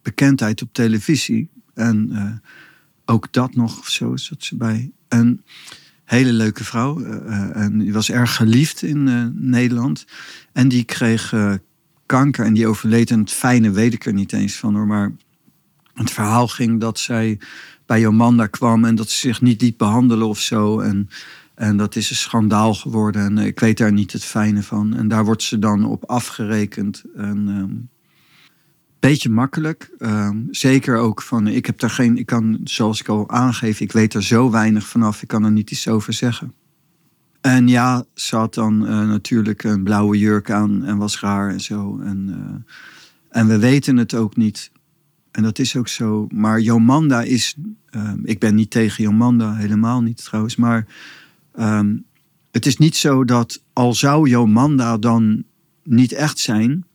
[0.02, 1.50] bekendheid op televisie.
[1.74, 2.50] En eh,
[3.06, 4.92] ook dat nog, zo zat ze bij.
[5.08, 5.44] Een
[6.04, 7.04] hele leuke vrouw.
[7.54, 10.06] en die was erg geliefd in Nederland.
[10.52, 11.34] En die kreeg
[12.08, 13.12] kanker en die overleed.
[13.12, 14.88] En het fijne weet ik er niet eens van hoor.
[14.88, 15.12] Maar
[15.94, 17.40] het verhaal ging dat zij
[17.86, 20.80] bij Jomanda kwam en dat ze zich niet liet behandelen of zo.
[20.80, 21.10] En,
[21.56, 23.22] en dat is een schandaal geworden.
[23.22, 24.96] En eh, ik weet daar niet het fijne van.
[24.96, 27.04] En daar wordt ze dan op afgerekend.
[27.16, 27.76] En, ehm,
[29.00, 29.90] beetje makkelijk.
[29.98, 33.92] Ehm, zeker ook van, ik heb daar geen, ik kan, zoals ik al aangeef, ik
[33.92, 35.22] weet er zo weinig vanaf.
[35.22, 36.54] Ik kan er niet iets over zeggen.
[37.48, 41.62] En ja, ze had dan eh, natuurlijk een blauwe jurk aan en was raar en
[41.62, 42.00] zo.
[42.00, 42.74] En, eh,
[43.42, 44.72] en we weten het ook niet.
[45.32, 46.28] En dat is ook zo.
[46.34, 47.56] Maar Jomanda is.
[47.90, 50.56] ehm, ik ben niet tegen Jomanda, helemaal niet trouwens.
[50.56, 50.88] Maar
[51.54, 51.96] ehm,
[52.52, 55.44] het is niet zo dat al zou Jomanda dan
[55.84, 56.86] niet echt zijn.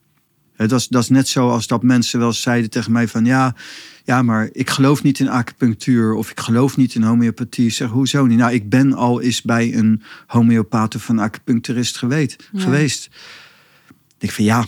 [0.69, 3.55] Dat is, dat is net zo als dat mensen wel zeiden tegen mij van ja,
[4.05, 7.67] ja, maar ik geloof niet in acupunctuur of ik geloof niet in homeopathie.
[7.67, 8.39] Ik zeg, hoezo niet?
[8.39, 12.49] Nou, ik ben al eens bij een homeopaat of een acupuncturist geweest.
[12.53, 12.61] Ja.
[12.61, 13.11] geweest.
[14.19, 14.67] Ik vind ja,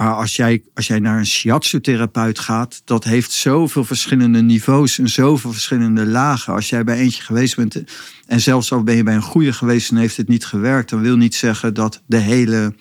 [0.00, 5.08] maar als jij, als jij naar een shiatsu-therapeut gaat, dat heeft zoveel verschillende niveaus en
[5.08, 6.52] zoveel verschillende lagen.
[6.52, 7.82] Als jij bij eentje geweest bent
[8.26, 11.00] en zelfs al ben je bij een goede geweest en heeft het niet gewerkt, dan
[11.00, 12.74] wil niet zeggen dat de hele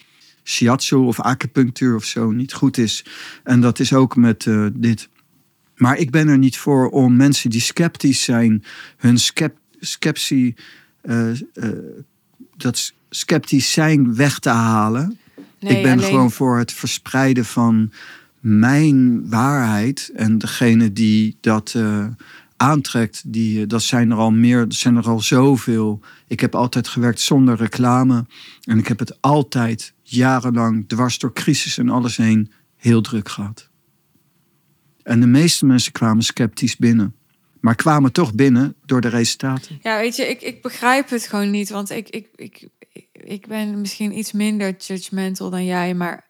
[0.49, 3.05] shiatsu of acupunctuur of zo niet goed is.
[3.43, 5.09] En dat is ook met eh, dit.
[5.75, 8.63] Maar ik ben er niet voor om mensen die sceptisch zijn,
[8.97, 10.55] hun skep, skeptie,
[11.01, 11.37] eh, eh,
[12.57, 15.19] dat sceptisch zijn weg te halen.
[15.59, 17.91] Nee, ik ben alleen- gewoon voor het verspreiden van
[18.39, 20.11] mijn waarheid.
[20.15, 21.75] En degene die dat
[22.57, 25.99] aantrekt, die, dat zijn er al meer, er zijn er al zoveel.
[26.27, 28.25] Ik heb altijd gewerkt zonder reclame.
[28.63, 33.69] En ik heb het altijd jarenlang, dwars door crisis en alles heen, heel druk gehad.
[35.03, 37.15] En de meeste mensen kwamen sceptisch binnen.
[37.59, 39.79] Maar kwamen toch binnen door de resultaten.
[39.81, 41.69] Ja, weet je, ik, ik begrijp het gewoon niet.
[41.69, 42.67] Want ik, ik, ik,
[43.11, 45.93] ik, ben misschien iets minder judgmental dan jij.
[45.93, 46.27] Maar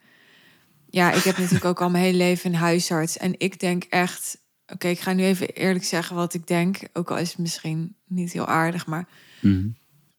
[0.89, 3.18] ja, ik heb natuurlijk ook al mijn hele leven een huisarts.
[3.18, 4.38] En ik denk echt...
[4.68, 6.80] Oké, ik ga nu even eerlijk zeggen wat ik denk.
[6.94, 8.86] Ook al is het misschien niet heel aardig.
[8.86, 9.08] Maar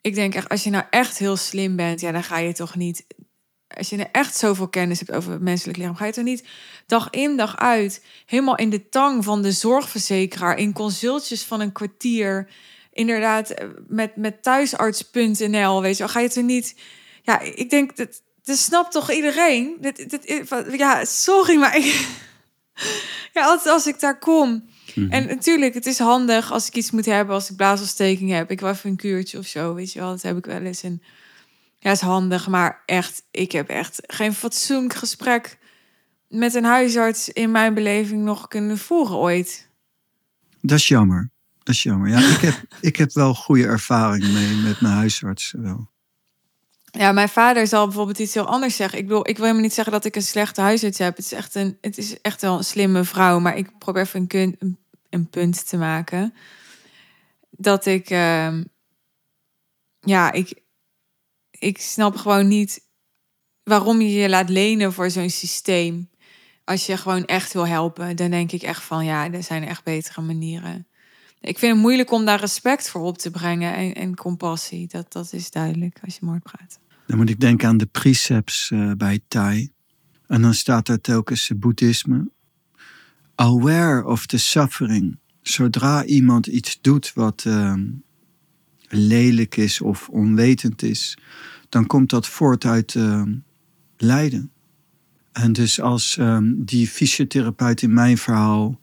[0.01, 2.01] ik denk echt, als je nou echt heel slim bent...
[2.01, 3.07] Ja, dan ga je toch niet...
[3.77, 5.97] Als je nou echt zoveel kennis hebt over het menselijk lichaam...
[5.97, 6.45] ga je toch niet
[6.87, 8.05] dag in, dag uit...
[8.27, 10.59] helemaal in de tang van de zorgverzekeraar...
[10.59, 12.49] in consultjes van een kwartier
[12.93, 16.75] inderdaad eh, met, met thuisarts.nl, weet je ga je het er niet...
[17.23, 19.77] Ja, ik denk, dat, dat snapt toch iedereen?
[19.81, 20.45] Dit, dit,
[20.77, 22.07] ja, sorry, maar ik...
[23.33, 24.69] Ja, altijd als ik daar kom.
[24.95, 28.51] En natuurlijk, het is handig als ik iets moet hebben, als ik blaasontsteking heb.
[28.51, 30.11] Ik wil even een kuurtje of zo, weet je wel.
[30.11, 30.83] Dat heb ik wel eens.
[30.83, 31.03] En
[31.83, 35.59] ja, is handig, maar echt, ik heb echt geen fatsoenlijk gesprek
[36.29, 39.69] met een huisarts in mijn beleving nog kunnen voeren ooit.
[40.61, 41.31] Dat is jammer.
[41.59, 42.09] Dat is jammer.
[42.09, 42.55] Ja, ik heb,
[42.91, 45.55] ik heb wel goede ervaring mee met mijn huisarts.
[45.57, 45.89] Wel.
[46.91, 48.99] Ja, mijn vader zal bijvoorbeeld iets heel anders zeggen.
[48.99, 51.17] Ik bedoel, ik wil helemaal niet zeggen dat ik een slechte huisarts heb.
[51.17, 53.39] Het is echt, een, het is echt wel een slimme vrouw.
[53.39, 54.79] Maar ik probeer even een, kun- een,
[55.11, 56.35] een punt te maken.
[57.51, 58.11] Dat ik...
[58.11, 58.65] ehm,
[60.01, 60.63] ja, ik,
[61.61, 62.89] ik snap gewoon niet
[63.63, 66.09] waarom je je laat lenen voor zo'n systeem.
[66.65, 69.05] Als je gewoon echt wil helpen, dan denk ik echt van...
[69.05, 70.87] Ja, er zijn echt betere manieren.
[71.41, 74.87] Ik vind het moeilijk om daar respect voor op te brengen en, en compassie.
[74.87, 76.79] Dat, dat is duidelijk als je moord praat.
[77.07, 79.71] Dan moet ik denken aan de precepts eh, bij Thai.
[80.27, 82.31] En dan staat er telkens boeddhisme.
[83.35, 85.19] Aware of the suffering.
[85.43, 87.87] Zodra iemand iets doet wat ehm,
[88.93, 91.19] lelijk is of onwetend is,
[91.69, 93.35] dan komt dat voort uit ehm,
[93.97, 94.51] lijden.
[95.33, 98.81] En dus als ehm, die fysiotherapeut in mijn verhaal.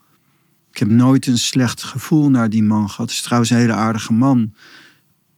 [0.71, 3.09] Ik heb nooit een slecht gevoel naar die man gehad.
[3.09, 4.53] Het is trouwens een hele aardige man.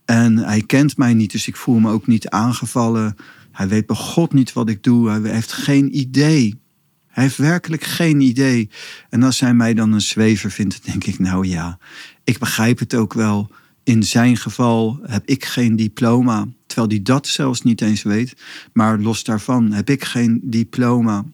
[0.06, 3.16] En hij kent mij niet, dus ik voel me ook niet aangevallen.
[3.52, 5.10] Hij weet bij God niet wat ik doe.
[5.10, 6.60] Hij heeft geen idee.
[7.08, 8.70] Hij heeft werkelijk geen idee.
[9.10, 11.78] En als hij mij dan een zwever vindt, denk ik, nou ja,
[12.24, 13.50] ik begrijp het ook wel.
[13.90, 18.34] In zijn geval heb ik geen diploma, terwijl hij dat zelfs niet eens weet.
[18.74, 21.26] Maar los daarvan heb ik geen diploma.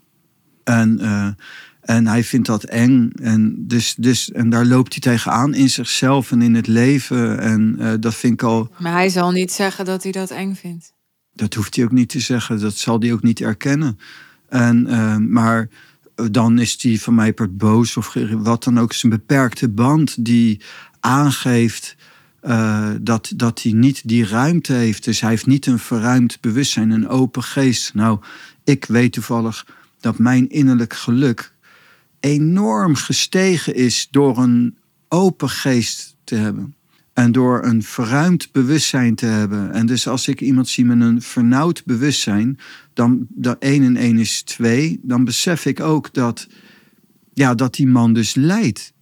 [0.63, 1.28] En, uh,
[1.82, 3.12] en hij vindt dat eng.
[3.22, 7.39] En, dus, dus, en daar loopt hij tegenaan in zichzelf en in het leven.
[7.39, 8.72] En uh, dat vind ik al.
[8.80, 10.94] Maar hij zal niet zeggen dat hij dat eng vindt.
[11.34, 12.60] Dat hoeft hij ook niet te zeggen.
[12.60, 14.00] Dat zal hij ook niet erkennen.
[14.50, 15.70] En, uh, maar
[16.32, 18.94] dan is hij van mij per boos of wat dan ook.
[18.94, 20.62] Zijn beperkte band die
[21.00, 21.96] aangeeft
[22.47, 25.03] uh, dat, dat hij niet die ruimte heeft.
[25.03, 27.93] Dus hij heeft niet een verruimd bewustzijn, een open geest.
[27.93, 28.19] Nou,
[28.63, 29.65] ik weet toevallig
[29.99, 31.53] dat mijn innerlijk geluk
[32.19, 34.77] enorm gestegen is door een
[35.08, 36.75] open geest te hebben.
[37.13, 39.71] En door een verruimd bewustzijn te hebben.
[39.71, 42.60] En dus als ik iemand zie met een vernauwd bewustzijn,
[42.93, 46.47] dan dat 1 en 1 is 2, dan besef ik ook dat,
[47.34, 48.93] ja, dat die man dus lijdt.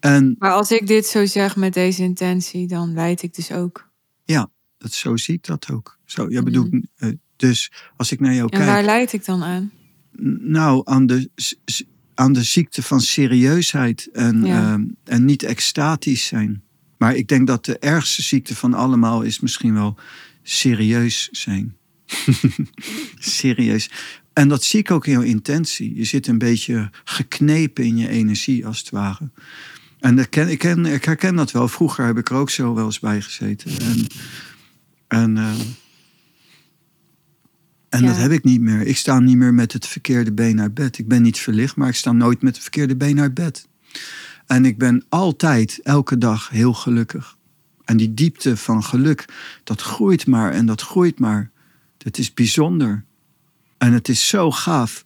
[0.00, 3.90] En, maar als ik dit zo zeg met deze intentie, dan leid ik dus ook.
[4.24, 5.98] Ja, dat, zo zie ik dat ook.
[6.04, 7.20] Zo, bedoel, mm.
[7.36, 8.62] dus als ik naar jou en kijk.
[8.62, 9.72] En waar leid ik dan aan?
[10.40, 11.30] Nou, aan de,
[12.14, 14.76] aan de ziekte van serieusheid en, ja.
[14.76, 16.62] uh, en niet extatisch zijn.
[16.98, 19.96] Maar ik denk dat de ergste ziekte van allemaal is misschien wel
[20.42, 21.76] serieus zijn.
[23.18, 23.90] serieus.
[24.32, 25.94] En dat zie ik ook in jouw intentie.
[25.94, 29.30] Je zit een beetje geknepen in je energie, als het ware.
[30.00, 31.68] En ik, ken, ik, ken, ik herken dat wel.
[31.68, 33.70] Vroeger heb ik er ook zo wel eens bij gezeten.
[33.78, 34.06] En,
[35.08, 35.50] en, uh,
[37.88, 38.06] en ja.
[38.06, 38.86] dat heb ik niet meer.
[38.86, 40.98] Ik sta niet meer met het verkeerde been uit bed.
[40.98, 43.68] Ik ben niet verlicht, maar ik sta nooit met het verkeerde been uit bed.
[44.46, 47.36] En ik ben altijd, elke dag heel gelukkig.
[47.84, 49.24] En die diepte van geluk,
[49.64, 51.50] dat groeit maar en dat groeit maar.
[51.96, 53.04] Dat is bijzonder.
[53.78, 55.04] En het is zo gaaf.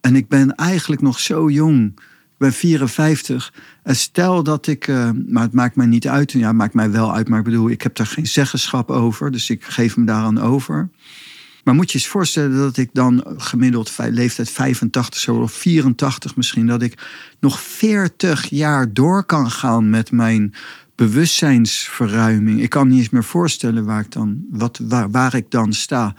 [0.00, 2.00] En ik ben eigenlijk nog zo jong.
[2.34, 3.52] Ik ben 54.
[3.82, 6.32] En stel dat ik, uh, maar het maakt mij niet uit.
[6.32, 9.30] Ja, het maakt mij wel uit, maar ik bedoel, ik heb daar geen zeggenschap over.
[9.30, 10.90] Dus ik geef hem daaraan over.
[11.64, 16.66] Maar moet je eens voorstellen dat ik dan gemiddeld leeftijd 85 zo of 84 misschien,
[16.66, 17.02] dat ik
[17.40, 20.54] nog 40 jaar door kan gaan met mijn
[20.94, 22.62] bewustzijnsverruiming.
[22.62, 26.14] Ik kan niet eens meer voorstellen waar ik dan, wat, waar, waar ik dan sta.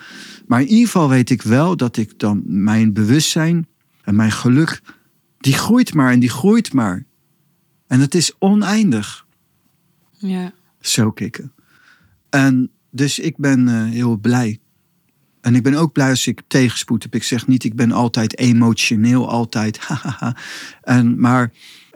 [0.47, 3.67] Maar in ieder geval weet ik wel dat ik dan mijn bewustzijn
[4.04, 4.82] en mijn geluk,
[5.38, 7.06] die groeit maar en die groeit maar.
[7.88, 9.26] En het is oneindig.
[10.12, 10.54] Ja.
[10.80, 11.54] Zo kicken.
[12.30, 14.60] En dus ik ben uh, heel blij.
[15.41, 17.15] En ik ben ook blij als ik tegenspoed heb.
[17.15, 19.80] Ik zeg niet, ik ben altijd emotioneel, altijd.
[20.82, 21.52] en, maar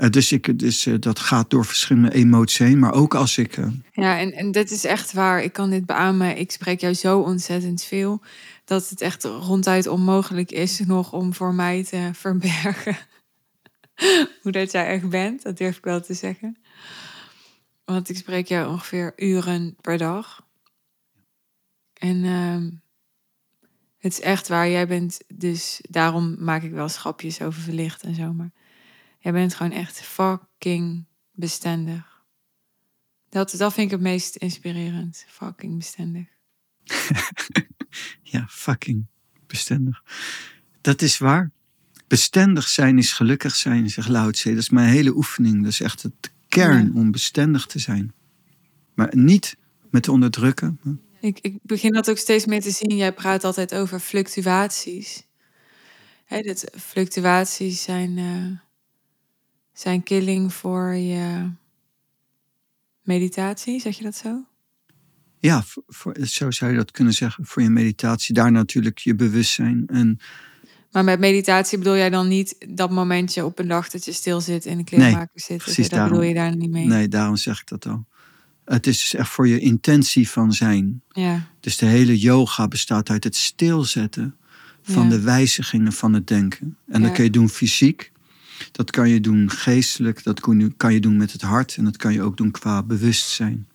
[0.10, 2.80] dus, ik, dus uh, dat gaat door verschillende emoties heen.
[2.80, 3.58] Maar ook als ik.
[3.58, 3.67] Uh...
[3.91, 5.43] Ja, en, en dit is echt waar.
[5.43, 6.38] Ik kan dit beamen.
[6.38, 8.21] Ik spreek jou zo ontzettend veel.
[8.65, 12.97] Dat het echt ronduit onmogelijk is nog om voor mij te verbergen.
[14.41, 15.41] Hoe dat jij echt bent.
[15.41, 16.57] Dat durf ik wel te zeggen.
[17.85, 20.47] Want ik spreek jou ongeveer uren per dag.
[21.93, 22.23] En.
[22.23, 22.79] Uh,
[23.99, 24.69] het is echt waar.
[24.69, 28.33] Jij bent dus, daarom maak ik wel schapjes over verlicht en zo.
[28.33, 28.51] Maar
[29.19, 32.23] jij bent gewoon echt fucking bestendig.
[33.29, 35.25] Dat, dat vind ik het meest inspirerend.
[35.27, 36.27] Fucking bestendig.
[38.33, 39.05] ja, fucking
[39.47, 40.03] bestendig.
[40.81, 41.51] Dat is waar.
[42.10, 44.50] Bestendig zijn is gelukkig zijn, zegt Lao Tse.
[44.50, 45.63] Dat is mijn hele oefening.
[45.63, 48.13] Dat is echt het kern om bestendig te zijn.
[48.93, 49.58] Maar niet
[49.89, 50.80] met onderdrukken.
[51.19, 52.98] Ik, ik begin dat ook steeds meer te zien.
[52.98, 55.24] Jij praat altijd over fluctuaties.
[56.26, 58.58] Hè, dat fluctuaties zijn, uh,
[59.73, 61.50] zijn killing voor je
[63.02, 64.46] meditatie, zeg je dat zo?
[65.40, 67.46] Ja, voor, voor, zo zou je dat kunnen zeggen.
[67.46, 69.88] Voor je meditatie, daar natuurlijk je bewustzijn.
[69.88, 70.19] En,
[70.92, 74.42] maar met meditatie bedoel jij dan niet dat momentje op een dag dat je stil
[74.42, 75.58] zit in de kleermaker nee, zit?
[75.58, 76.85] Precies, dat bedoel je daar niet mee?
[76.85, 78.06] Nee, daarom zeg ik dat al.
[78.65, 81.02] Het is dus echt voor je intentie van zijn.
[81.12, 81.48] Ja.
[81.60, 84.35] Dus de hele yoga bestaat uit het stilzetten
[84.81, 85.10] van Ja.
[85.10, 86.77] de wijzigingen van het denken.
[86.87, 88.12] En dat kun je doen fysiek,
[88.71, 90.40] dat kan je doen geestelijk, dat
[90.77, 93.67] kan je doen met het hart en dat kan je ook doen qua bewustzijn.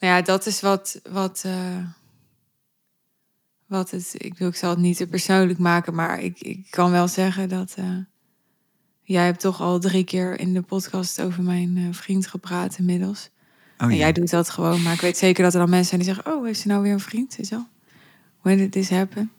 [0.00, 1.76] Nou ja, dat is wat, wat, eh,
[3.68, 4.14] wat het.
[4.16, 7.48] Ik wil, ik zal het niet te persoonlijk maken, maar ik, ik kan wel zeggen
[7.48, 7.74] dat.
[7.76, 7.96] eh,
[9.02, 13.30] jij hebt toch al drie keer in de podcast over mijn eh, vriend gepraat inmiddels.
[13.78, 13.96] Oh, en ja.
[13.96, 16.32] jij doet dat gewoon, maar ik weet zeker dat er dan mensen zijn die zeggen:
[16.32, 17.38] Oh, heeft ze nou weer een vriend?
[17.38, 17.66] Is al?
[18.42, 19.32] When did this happen?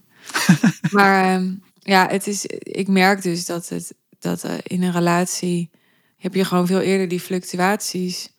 [0.92, 2.46] maar ehm, ja, het is.
[2.60, 5.70] Ik merk dus dat het dat eh, in een relatie
[6.18, 8.34] heb je gewoon veel eerder die fluctuaties.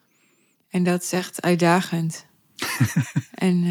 [0.69, 2.27] En dat is echt uitdagend.
[3.35, 3.65] en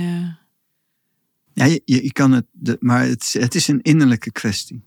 [1.67, 4.81] Ja, je, kan het, de, maar het, is- het is een innerlijke kwestie.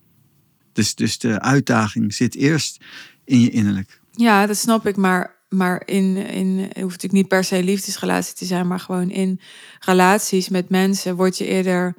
[0.73, 2.85] Dus, dus de uitdaging zit eerst
[3.25, 4.01] in je innerlijk.
[4.12, 4.97] ja, dat snap ik.
[4.97, 9.11] Maar, maar in, in, het hoeft natuurlijk niet per se liefdesrelatie te zijn, maar gewoon
[9.11, 9.41] in
[9.81, 11.95] relaties met mensen word je eerder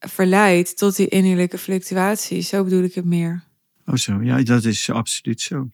[0.00, 2.48] verleid tot die innerlijke fluctuaties.
[2.48, 3.42] Zo bedoel ik het meer.
[3.86, 5.70] Oh zo, ja, dat is absoluut zo.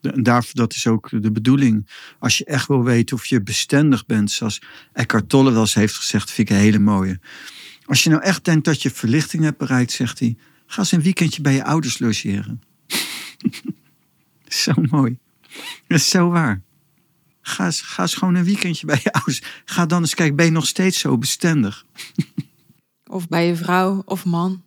[0.00, 1.88] En daar, dat is ook de bedoeling.
[2.18, 5.94] Als je echt wil weten of je bestendig bent, zoals Eckhart Tolle wel eens heeft
[5.96, 7.20] gezegd, vind ik een hele mooie.
[7.86, 11.02] Als je nou echt denkt dat je verlichting hebt bereikt, zegt hij, ga eens een
[11.02, 12.62] weekendje bij je ouders logeren.
[14.48, 15.18] zo mooi.
[15.86, 16.62] Dat is zo waar.
[17.40, 19.42] Ga eens, ga eens gewoon een weekendje bij je ouders.
[19.64, 21.84] Ga dan eens kijken, ben je nog steeds zo bestendig?
[23.06, 24.62] Of bij je vrouw of man.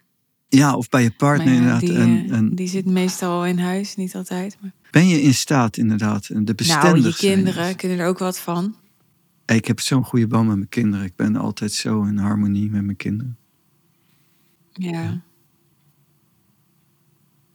[0.48, 1.80] Ja, of bij je partner ja, inderdaad.
[1.80, 4.58] die, en, eh, en die zit meestal al in huis, niet altijd.
[4.62, 4.72] Maar...
[4.92, 7.36] ben je in staat inderdaad de bestendig Nou, je zijn?
[7.36, 8.76] kinderen kunnen er ook wat van.
[9.56, 11.06] Ik heb zo'n goede band met mijn kinderen.
[11.06, 13.38] Ik ben altijd zo in harmonie met mijn kinderen.
[14.74, 15.22] Ja.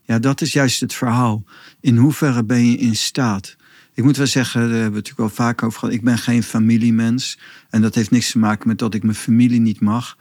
[0.01, 1.43] Ja, dat is juist het verhaal.
[1.79, 3.55] In hoeverre ben je in staat?
[3.93, 5.93] Ik moet wel zeggen, daar hebben we het natuurlijk wel vaak over gehad.
[5.93, 7.39] Ik ben geen familiemens.
[7.69, 10.17] En dat heeft niks te maken met dat ik mijn familie niet mag.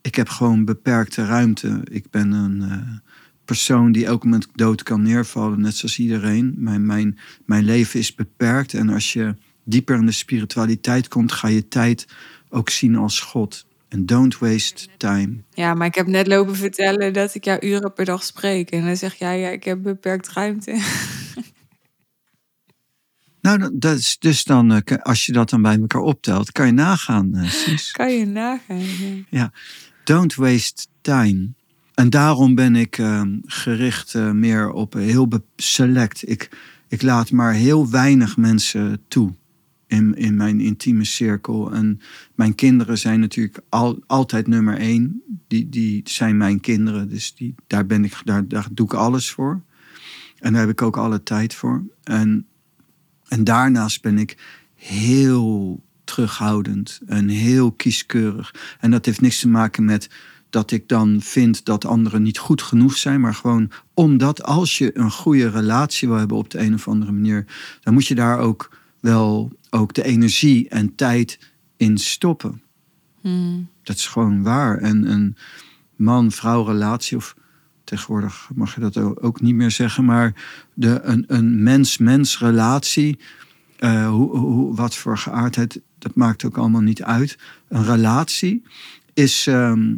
[0.00, 1.80] Ik heb gewoon beperkte ruimte.
[1.84, 2.98] Ik ben een eh,
[3.44, 6.54] persoon die elk moment dood kan neervallen, net zoals iedereen.
[6.58, 8.74] Mijn, mijn, mijn leven is beperkt.
[8.74, 9.34] En als je
[9.66, 12.06] dieper in de spiritualiteit komt, ga je tijd
[12.48, 13.66] ook zien als God.
[13.88, 15.36] En don't waste time.
[15.50, 18.70] ja, maar ik heb net lopen vertellen dat ik jou uren per dag spreek.
[18.70, 20.80] En dan zeg jij, ja, ik heb beperkt ruimte.
[23.40, 26.72] Nou, dat- is, dus dan, eh, als je dat dan bij elkaar optelt, kan je
[26.72, 29.26] nagaan, eh, kan je nagaan.
[29.30, 29.52] Ja.
[30.04, 31.48] Don't waste time.
[31.94, 36.28] En daarom ben ik ehm, gericht eh, meer op heel select.
[36.28, 36.50] Ik,
[36.88, 39.34] ik laat maar heel weinig mensen toe
[39.86, 41.72] in, in mijn intieme cirkel.
[41.72, 42.00] En
[42.34, 45.22] mijn kinderen zijn natuurlijk al, altijd nummer één.
[45.48, 49.30] Die, die zijn mijn kinderen, dus die, daar, ben ik, daar, daar doe ik alles
[49.30, 49.62] voor.
[50.38, 51.84] En daar heb ik ook alle tijd voor.
[52.02, 52.46] En,
[53.28, 54.36] en daarnaast ben ik
[54.74, 58.54] heel terughoudend en heel kieskeurig.
[58.80, 60.08] En dat heeft niks te maken met
[60.50, 64.98] dat ik dan vind dat anderen niet goed genoeg zijn, maar gewoon omdat als je
[64.98, 67.46] een goede relatie wil hebben op de een of andere manier,
[67.80, 71.38] dan moet je daar ook wel ook de energie en tijd
[71.76, 72.62] in stoppen.
[73.20, 73.68] Hmm.
[73.82, 74.78] Dat is gewoon waar.
[74.78, 75.36] En een
[75.96, 77.36] man-vrouw relatie, of
[77.84, 80.34] tegenwoordig mag je dat ook niet meer zeggen, maar
[80.74, 83.18] de, een, een mens-mens relatie,
[83.78, 87.38] eh, hoe, hoe, wat voor geaardheid, dat maakt ook allemaal niet uit.
[87.68, 88.62] Een relatie
[89.14, 89.94] is, ehm,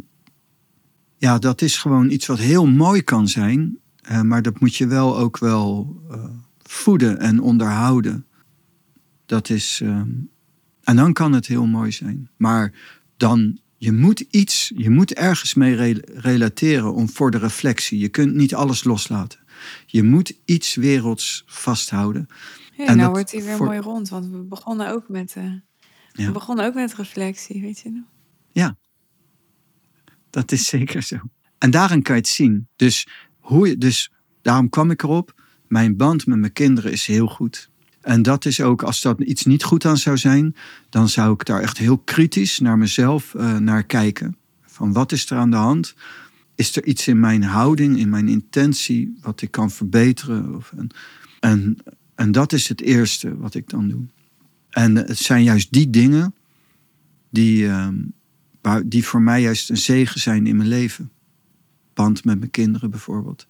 [1.16, 3.78] ja, dat is gewoon iets wat heel mooi kan zijn,
[4.22, 6.24] maar dat moet je wel ook wel eh,
[6.62, 8.26] voeden en onderhouden.
[9.28, 10.10] Dat is, ehm,
[10.82, 12.30] en dan kan het heel mooi zijn.
[12.36, 12.72] Maar
[13.16, 17.98] dan, je moet iets, je moet ergens mee re- relateren om voor de reflectie.
[17.98, 19.38] Je kunt niet alles loslaten.
[19.86, 22.26] Je moet iets werelds vasthouden.
[22.76, 25.34] Ja, En nou dat wordt hij weer voor- mooi rond, want we begonnen ook met,
[25.36, 25.44] eh,
[26.12, 26.26] Ja.
[26.26, 28.04] we begonnen ook met reflectie, weet je nog?
[30.30, 31.16] Dat is zeker zo.
[31.58, 32.68] En daarin kan je het zien.
[32.76, 33.06] Dus,
[33.38, 34.12] hoe je, dus
[34.42, 35.42] daarom kwam ik erop.
[35.68, 37.70] Mijn band met mijn kinderen is heel goed.
[38.08, 40.56] En dat is ook, als dat iets niet goed aan zou zijn,
[40.88, 44.36] dan zou ik daar echt heel kritisch naar mezelf eh, naar kijken.
[44.62, 45.94] Van wat is er aan de hand?
[46.54, 50.56] Is er iets in mijn houding, in mijn intentie, wat ik kan verbeteren?
[50.56, 50.72] Of,
[51.40, 51.76] en,
[52.14, 54.02] en, dat is het eerste wat ik dan doe.
[54.70, 56.34] En het zijn juist die dingen
[57.30, 58.02] die, ehm,
[58.84, 61.10] die voor mij juist een zegen zijn in mijn leven.
[61.94, 63.46] Band met mijn kinderen bijvoorbeeld.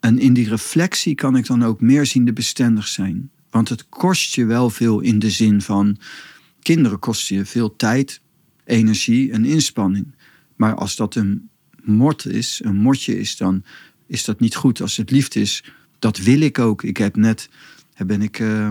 [0.00, 3.30] En in die reflectie kan ik dan ook meer zien de bestendig zijn.
[3.50, 5.96] Want het kost je wel veel in de zin van...
[6.62, 8.20] kinderen kosten je veel tijd,
[8.64, 10.14] energie en inspanning.
[10.56, 11.48] Maar als dat een
[11.82, 13.64] mort is, een motje is, dan
[14.06, 14.80] is dat niet goed.
[14.80, 15.64] Als het liefde is,
[15.98, 16.82] dat wil ik ook.
[16.82, 17.48] Ik heb net,
[18.06, 18.68] ben ik eh,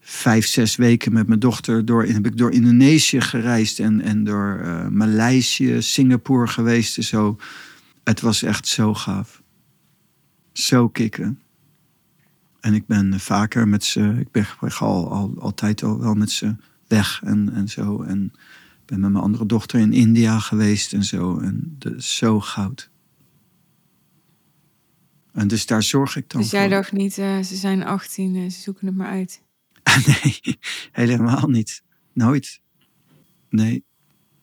[0.00, 4.60] vijf, zes weken met mijn dochter door, heb ik door Indonesië gereisd en, en door
[4.62, 7.38] eh Maleisië, Singapore geweest en zo.
[8.04, 9.42] Het was echt zo gaaf.
[10.58, 11.40] Zo kicken.
[12.60, 14.46] En ik ben eh, vaker met ze, ik ben
[14.78, 18.02] al, al, altijd al wel met ze weg en, en zo.
[18.02, 18.32] En
[18.84, 21.38] ben met mijn andere dochter in India geweest en zo.
[21.38, 22.90] En dat is zo goud.
[25.32, 26.70] En dus daar zorg ik dan Dus jij voor.
[26.70, 29.42] dacht niet, eh, ze zijn 18, eh, ze zoeken het maar uit.
[30.06, 30.58] Nee,
[30.92, 31.82] helemaal niet.
[32.12, 32.60] Nooit.
[33.50, 33.84] Nee.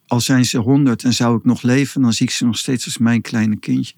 [0.06, 2.84] Al zijn ze honderd en zou ik nog leven, dan zie ik ze nog steeds
[2.84, 3.94] als mijn kleine kindje.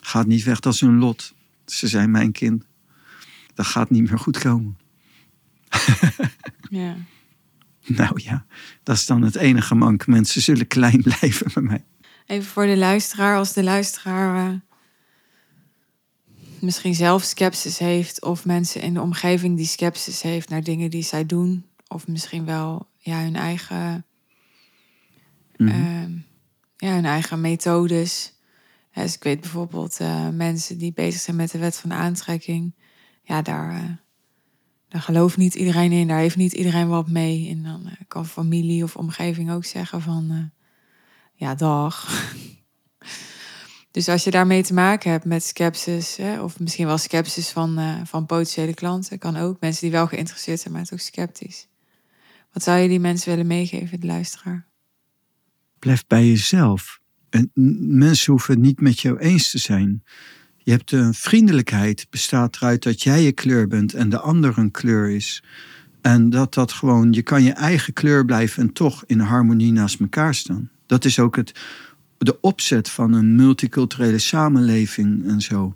[0.00, 1.34] Gaat niet weg, dat is hun lot.
[1.66, 2.64] Ze zijn mijn kind.
[3.54, 4.78] Dat gaat niet meer goed komen.
[6.70, 6.96] Ja.
[7.86, 8.46] Nou ja,
[8.82, 10.28] dat is dan het enige mankement.
[10.28, 11.84] Ze zullen klein blijven bij mij.
[12.26, 14.54] Even voor de luisteraar, als de luisteraar eh,
[16.60, 21.02] misschien zelf sceptisch heeft, of mensen in de omgeving die sceptisch heeft naar dingen die
[21.02, 24.04] zij doen, of misschien wel ja, hun eigen,
[25.56, 25.68] Mhm.
[25.68, 26.12] ehm,
[26.76, 28.32] ja, hun eigen methodes.
[29.02, 32.74] Dus ik weet bijvoorbeeld eh, mensen die bezig zijn met de wet van aantrekking.
[33.22, 33.90] Ja, daar, eh,
[34.88, 37.48] daar gelooft niet iedereen in, daar heeft niet iedereen wat mee.
[37.48, 40.50] En dan eh, kan familie of omgeving ook zeggen van,
[41.34, 42.08] ja, dag.
[43.90, 47.78] Dus als je daarmee te maken hebt met skepsis, hè, of misschien wel skepsis van,
[48.06, 49.60] van potentiële klanten, kan ook.
[49.60, 51.68] Mensen die wel geïnteresseerd zijn, maar toch sceptisch.
[52.52, 54.66] Wat zou je die mensen willen meegeven, de luisteraar?
[55.78, 56.99] Blijf bij jezelf.
[57.30, 57.50] En
[57.96, 60.02] mensen hoeven niet met jou eens te zijn.
[60.58, 64.70] Je hebt een vriendelijkheid, bestaat eruit dat jij je kleur bent en de ander een
[64.70, 65.42] kleur is.
[66.00, 70.00] En dat dat gewoon, je kan je eigen kleur blijven en toch in harmonie naast
[70.00, 70.70] elkaar staan.
[70.86, 71.52] Dat is ook het,
[72.18, 75.74] de opzet van een multiculturele samenleving en zo.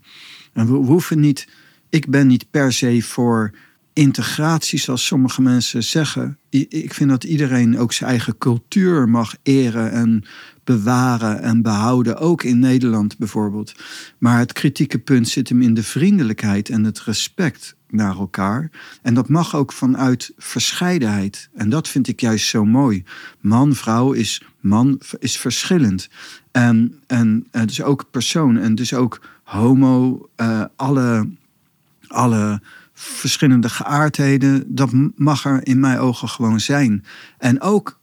[0.53, 1.49] En we, we hoeven niet,
[1.89, 3.53] ik ben niet per se voor
[3.93, 6.39] integratie, zoals sommige mensen zeggen.
[6.69, 10.25] Ik vind dat iedereen ook zijn eigen cultuur mag eren en
[10.65, 13.75] bewaren en behouden, ook in Nederland bijvoorbeeld.
[14.19, 18.71] Maar het kritieke punt zit hem in de vriendelijkheid en het respect naar elkaar.
[19.03, 21.49] En dat mag ook vanuit verscheidenheid.
[21.55, 23.05] En dat vind ik juist zo mooi.
[23.41, 26.09] Man, vrouw is man is verschillend.
[26.53, 31.29] En, en dus ook persoon en dus ook homo, eh, alle,
[32.07, 32.61] alle
[32.93, 37.05] verschillende geaardheden, dat mag er in mijn ogen gewoon zijn.
[37.39, 38.01] En ook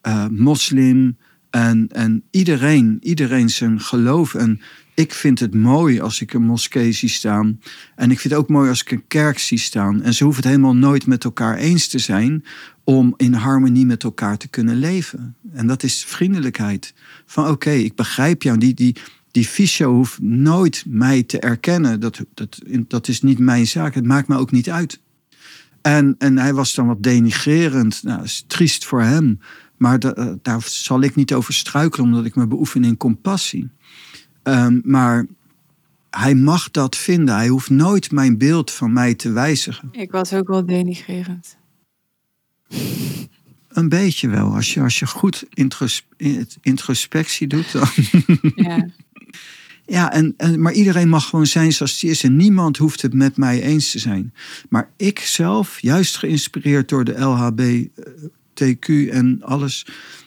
[0.00, 1.16] eh, moslim
[1.52, 4.34] en, en iedereen, iedereen zijn geloof.
[4.34, 4.60] En
[4.94, 7.60] ik vind het mooi als ik een moskee zie staan.
[7.96, 10.02] En ik vind het ook mooi als ik een kerk zie staan.
[10.02, 12.44] En ze hoeven het helemaal nooit met elkaar eens te zijn
[12.84, 15.36] om in harmonie met elkaar te kunnen leven.
[15.52, 16.94] En dat is vriendelijkheid.
[17.26, 18.58] Van oké, ik begrijp jou.
[18.58, 18.96] Die, die,
[19.30, 22.00] die hoeft nooit mij te erkennen.
[22.00, 23.94] Dat, dat, dat is niet mijn zaak.
[23.94, 25.00] Het maakt me ook niet uit.
[25.82, 28.02] En, en hij was dan wat denigrerend.
[28.02, 29.38] Nou, dat is triest voor hem.
[29.76, 33.70] Maar da- eh, daar zal ik niet over struikelen, omdat ik me beoefen in compassie.
[34.42, 35.26] Ehm, maar
[36.10, 37.34] hij mag dat vinden.
[37.34, 39.88] Hij hoeft nooit mijn beeld van mij te wijzigen.
[39.92, 41.56] Ik was ook wel denigrerend.
[43.68, 44.54] Een beetje wel.
[44.54, 46.06] Als je, als je goed intros-
[46.60, 47.88] introspectie doet, dan.
[48.54, 48.86] Ja.
[49.92, 52.22] Ja, en, en, maar iedereen mag gewoon zijn zoals hij is.
[52.22, 54.34] En niemand hoeft het met mij eens te zijn.
[54.68, 59.86] Maar ik zelf, juist geïnspireerd door de LHBTQ en alles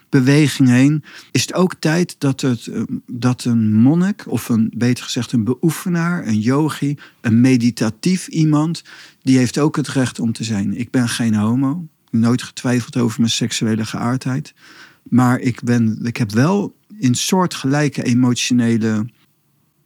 [0.10, 5.04] beweging heen, is het ook tijd dat, het, eh, dat een monnik, of een, beter
[5.04, 8.84] gezegd een beoefenaar, een yogi, een meditatief iemand,
[9.22, 10.78] die heeft ook het recht om te zijn.
[10.78, 14.54] Ik ben geen homo, nooit getwijfeld over mijn seksuele geaardheid.
[15.04, 19.06] Maar ik, ben, ik heb wel in soortgelijke emotionele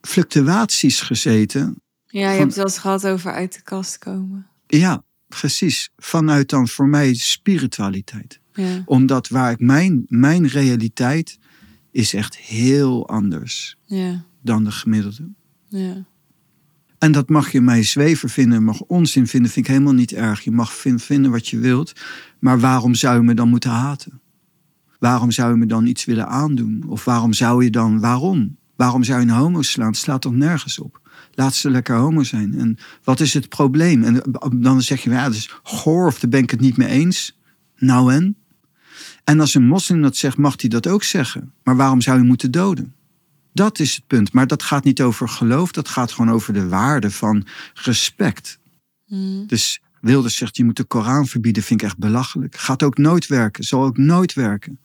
[0.01, 1.81] fluctuaties gezeten.
[2.05, 4.47] Ja, je Van- hebt het wel eens gehad over uit de kast komen.
[4.67, 5.89] Ja, precies.
[5.97, 8.39] Vanuit dan voor mij spiritualiteit.
[8.53, 8.83] Ja.
[8.85, 11.39] Omdat waar ik mijn, mijn realiteit
[11.91, 14.23] is echt heel anders Ja.
[14.41, 15.29] dan de gemiddelde.
[15.67, 16.05] Ja.
[16.97, 20.41] En dat mag je mij zwever vinden, mag onzin vinden, vind ik helemaal niet erg.
[20.41, 21.93] Je mag vin- vinden wat je wilt.
[22.39, 24.21] Maar waarom zou je me dan moeten haten?
[24.99, 26.83] Waarom zou je me dan iets willen aandoen?
[26.87, 28.57] Of waarom zou je dan, waarom?
[28.79, 29.87] Waarom zou je een homo slaan?
[29.87, 31.01] Het slaat toch nergens op?
[31.33, 32.59] Laat ze lekker homo zijn.
[32.59, 34.03] En wat is het probleem?
[34.03, 34.23] En
[34.55, 37.39] dan zeg je, ja, dat is goor of daar ben ik het niet mee eens.
[37.77, 38.37] Nou en?
[39.23, 41.53] En als een moslim dat zegt, mag hij dat ook zeggen.
[41.63, 42.95] Maar waarom zou je moeten doden?
[43.53, 44.33] Dat is het punt.
[44.33, 48.59] Maar dat gaat niet over geloof, dat gaat gewoon over de waarde van respect.
[49.05, 49.45] Hm.
[49.45, 52.55] Dus Wilders zegt, je moet de Koran verbieden, vind ik echt belachelijk.
[52.55, 54.79] Gaat ook nooit werken, zal ook nooit werken.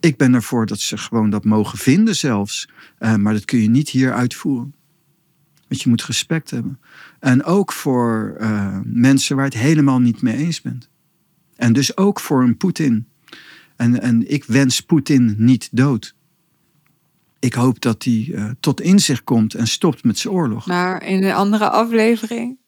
[0.00, 2.68] Ik ben ervoor dat ze gewoon dat mogen vinden zelfs.
[2.98, 4.74] Eh, maar dat kun je niet hier uitvoeren.
[5.68, 6.80] Want je moet respect hebben.
[7.20, 10.88] En ook voor eh, mensen waar het helemaal niet mee eens bent.
[11.56, 13.08] En dus ook voor een Poetin.
[13.76, 16.14] En, en ik wens Poetin niet dood.
[17.38, 20.66] Ik hoop dat hij eh, tot inzicht komt en stopt met zijn oorlog.
[20.66, 22.58] Maar in een andere aflevering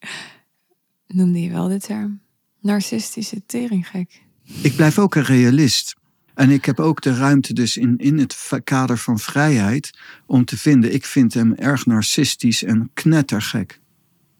[1.07, 2.21] noemde je wel de term
[2.61, 4.23] narcistische teringgek.
[4.63, 5.97] Ik blijf ook een realist.
[6.35, 10.59] En ik heb ook de ruimte dus in, in het kader van vrijheid om te
[10.59, 13.81] vinden, ik vind hem erg narcistisch en knettergek.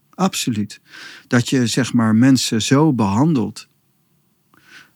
[0.09, 0.81] Absoluut.
[1.27, 3.67] Dat je zeg maar mensen zo behandelt.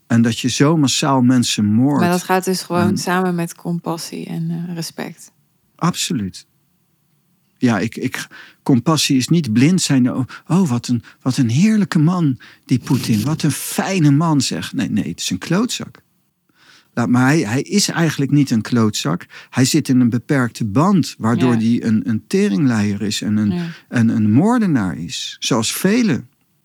[0.08, 2.00] En dat je zo massaal mensen moordt.
[2.00, 5.32] Maar dat gaat dus gewoon En- samen met compassie en eh, respect.
[5.76, 6.46] Absoluut.
[7.58, 8.28] Ja, ik, ik,
[8.64, 10.14] compassie is niet blind zijn.
[10.14, 13.24] Oh, oh, wat, een, wat een heerlijke man, die Poetin.
[13.24, 14.74] Wat een fijne man, zeg.
[14.74, 16.02] Nee, nee, het is een klootzak.
[17.06, 19.26] Maar hij, hij is eigenlijk niet een klootzak.
[19.50, 21.58] Hij zit in een beperkte band, waardoor Ja.
[21.60, 23.68] hij een, een teringleier is en een, Ja.
[23.90, 25.36] en een moordenaar is.
[25.40, 26.24] Zoals vele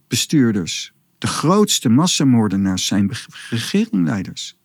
[0.09, 0.93] bestuurders.
[1.18, 3.11] De grootste massamoordenaars zijn
[3.51, 4.57] regeringleiders.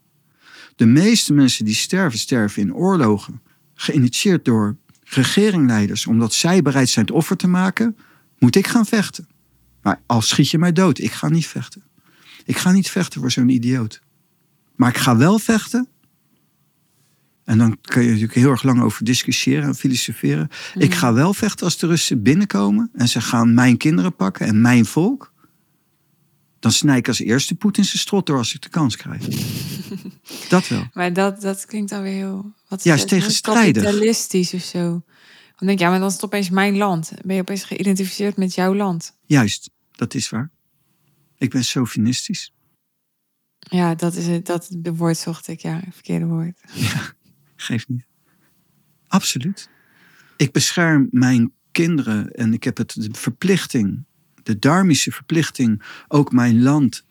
[0.75, 3.41] De meeste mensen die sterven, sterven in oorlogen.
[3.75, 6.07] Geïnitieerd door regeringleiders.
[6.07, 7.97] Omdat zij bereid zijn het offer te maken,
[8.39, 9.27] moet ik gaan vechten.
[9.81, 11.83] Maar al schiet je mij dood, ik ga niet vechten.
[12.45, 14.01] Ik ga niet vechten voor zo'n idioot.
[14.77, 15.87] Maar ik ga wel vechten.
[17.43, 20.49] En dan kun je natuurlijk heel erg lang over discussiëren en filosoferen.
[20.73, 24.61] Ik ga wel vechten als de Russen binnenkomen en ze gaan mijn kinderen pakken en
[24.61, 25.33] mijn volk.
[26.59, 29.27] Dan snij ik als eerste Poetin zijn strot door als ik de kans krijg.
[30.49, 30.87] Dat wel.
[30.93, 32.53] Maar dat, dat klinkt dan weer heel...
[32.67, 33.09] Wat is Ja, is het?
[33.09, 33.83] tegenstrijdig.
[33.83, 34.81] Kapitalistisch of zo.
[35.55, 37.11] Dan denk ik, ja, maar dan is het opeens mijn land.
[37.25, 39.17] Ben je opeens geïdentificeerd met jouw land.
[39.25, 40.51] Juist, dat is waar.
[41.37, 42.53] Ik ben sovinistisch.
[43.59, 44.45] Ja, dat is het.
[44.45, 45.59] Dat de woord zocht ik.
[45.59, 46.61] Ja, verkeerde woord.
[47.55, 48.05] Geeft niet.
[49.07, 49.69] Absoluut.
[50.37, 54.05] Ik bescherm mijn kinderen en ik heb het de verplichting,
[54.43, 57.05] de dharmische verplichting, ook mijn land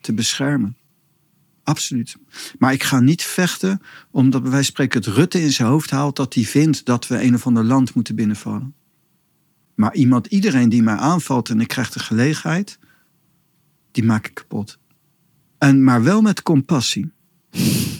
[0.00, 0.76] te beschermen.
[1.62, 2.16] Absoluut.
[2.58, 3.80] Maar ik ga niet vechten
[4.10, 7.34] omdat van spreken het Rutte in zijn hoofd haalt dat hij vindt dat we een
[7.34, 8.74] of ander land moeten binnenvallen.
[9.74, 12.78] Maar iemand, iedereen die mij aanvalt en ik krijg de gelegenheid,
[13.90, 14.78] die maak ik kapot.
[15.58, 17.10] En, maar wel met compassie.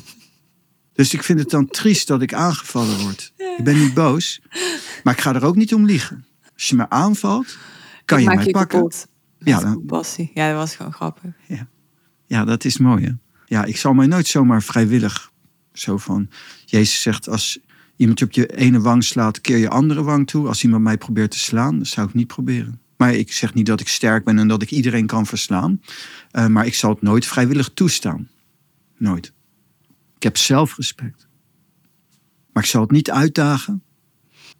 [0.92, 3.32] Dus ik vind het dan triest dat ik aangevallen word.
[3.36, 4.40] Ik ben niet boos,
[5.02, 6.24] maar ik ga er ook niet om liegen.
[6.54, 7.58] Als je me aanvalt,
[8.04, 8.78] kan Ik je mij je pakken.
[8.78, 9.06] kapot.
[9.38, 10.30] Ja, dan- compassie.
[10.34, 11.30] Ja, dat was gewoon grappig.
[12.26, 13.04] Ja, dat is mooi.
[13.04, 13.10] Hè?
[13.46, 15.32] Ja, ik zal mij nooit zomaar vrijwillig
[15.72, 16.28] zo van.
[16.64, 17.58] Jezus zegt: als
[17.96, 20.46] iemand je op je ene wang slaat, keer je andere wang toe.
[20.48, 22.80] Als iemand mij probeert te slaan, dat zou ik niet proberen.
[22.98, 25.80] Maar ik zeg niet dat ik sterk ben en dat ik iedereen kan verslaan.
[26.30, 28.28] Eh, maar ik zal het nooit vrijwillig toestaan.
[28.96, 29.32] Nooit.
[30.16, 31.26] Ik heb zelfrespect.
[32.52, 33.82] Maar ik zal het niet uitdagen.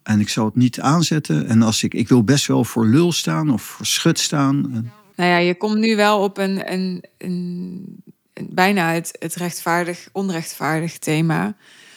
[0.03, 1.47] En ik zal het niet aanzetten.
[1.47, 4.73] En als ik, ik wil best wel voor lul staan of voor schut staan.
[4.73, 9.35] En- Nou ja, je komt nu wel op een, een, een, een- bijna het, het
[9.35, 11.55] rechtvaardig, onrechtvaardig thema.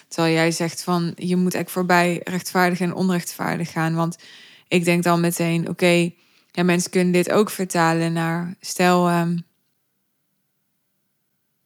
[0.09, 3.95] Terwijl jij zegt van je moet echt voorbij rechtvaardig en onrechtvaardig gaan.
[3.95, 4.17] Want
[4.69, 6.13] ik denk dan meteen, oké,
[6.53, 9.39] ja, mensen kunnen dit ook vertalen naar stel ehm,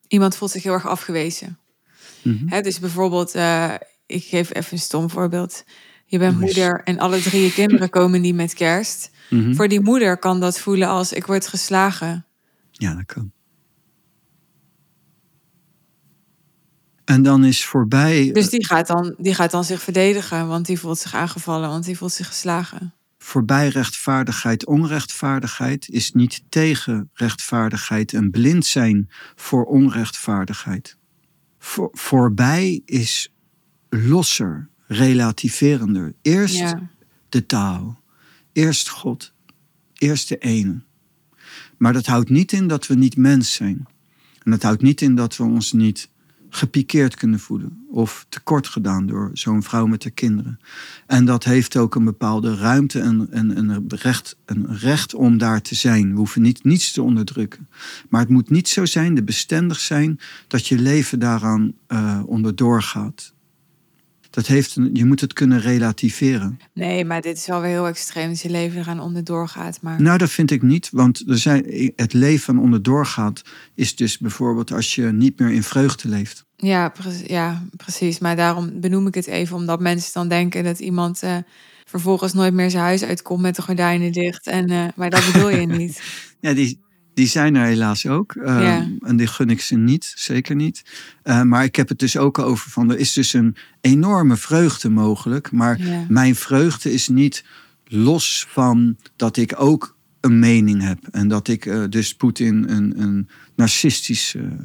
[0.09, 1.59] iemand voelt zich heel erg afgewezen.
[2.23, 2.49] Mhm.
[2.49, 3.75] Hè, dus bijvoorbeeld, eh,
[4.07, 5.65] ik geef even een stom voorbeeld.
[6.07, 9.11] Je bent moeder en alle drie je kinderen komen niet met kerst.
[9.31, 9.55] Mhm.
[9.55, 12.27] Voor die moeder kan dat voelen als ik word geslagen.
[12.71, 13.33] Ja, dat kan.
[17.05, 20.79] En dan is voorbij, Dus die gaat, dan, die gaat dan zich verdedigen, want die
[20.79, 22.95] voelt zich aangevallen, want die voelt zich geslagen.
[23.27, 30.97] Voorbij rechtvaardigheid, onrechtvaardigheid is niet tegen rechtvaardigheid en blind zijn voor onrechtvaardigheid.
[31.59, 33.33] Voor, voorbij is
[33.89, 36.15] losser, relativerender.
[36.23, 36.91] Eerst Ja.
[37.29, 38.01] de taal,
[38.53, 39.33] eerst God,
[39.95, 40.83] eerst de ene.
[41.79, 43.87] Maar dat houdt niet in dat we niet mens zijn.
[44.43, 46.09] En dat houdt niet in dat we ons niet
[46.51, 50.61] gepikeerd kunnen voelen of tekort gedaan door zo'n vrouw met haar kinderen.
[51.07, 55.39] En dat heeft ook een bepaalde ruimte en, en, en een, recht, een recht om
[55.39, 56.11] daar te zijn.
[56.11, 57.69] We hoeven niet, niets te onderdrukken.
[58.09, 62.83] Maar het moet niet zo zijn, de bestendig zijn, dat je leven daaraan eh onderdoor
[62.83, 63.35] gaat.
[64.37, 66.59] Dat heeft een, je moet het kunnen relativeren.
[66.73, 69.79] Nee, maar dit is wel weer heel extreem dat je leven eraan onderdoor gaat.
[69.83, 73.43] Maar Nou, dat vind ik niet, want er zijn, het leven onderdoor gaat
[73.75, 76.45] is dus bijvoorbeeld als je niet meer in vreugde leeft.
[76.57, 78.19] ja, pre- ja, precies.
[78.19, 81.37] Maar daarom benoem ik het even, omdat mensen dan denken dat iemand eh,
[81.85, 84.47] vervolgens nooit meer zijn huis uitkomt met de gordijnen dicht.
[84.47, 86.03] En, eh, maar dat bedoel je niet.
[86.41, 86.81] Ja, die,
[87.17, 88.33] die zijn er helaas ook.
[88.35, 88.89] Ehm, Ja.
[89.01, 90.83] En die gun ik ze niet, zeker niet.
[91.23, 94.89] Eh, maar ik heb het dus ook over van, er is dus een enorme vreugde
[94.89, 95.53] mogelijk.
[95.53, 96.05] Maar Ja.
[96.09, 97.45] mijn vreugde is niet
[97.85, 100.99] los van dat ik ook een mening heb.
[101.11, 104.57] En dat ik eh, dus Poetin een, een narcistische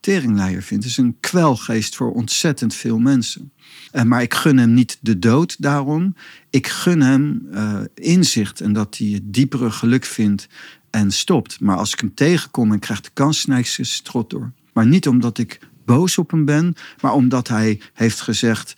[0.00, 0.82] teringleier vind.
[0.82, 3.52] Het is een kwelgeest voor ontzettend veel mensen.
[3.92, 6.14] Eh, maar ik gun hem niet de dood daarom.
[6.50, 7.48] Ik gun hem
[7.94, 10.48] inzicht en dat hij het diepere geluk vindt
[10.94, 11.60] en stopt.
[11.60, 14.52] Maar als ik hem tegenkom en krijg de kans, snij ik zijn strot door.
[14.72, 18.74] Maar niet omdat ik boos op hem ben, maar omdat hij heeft gezegd: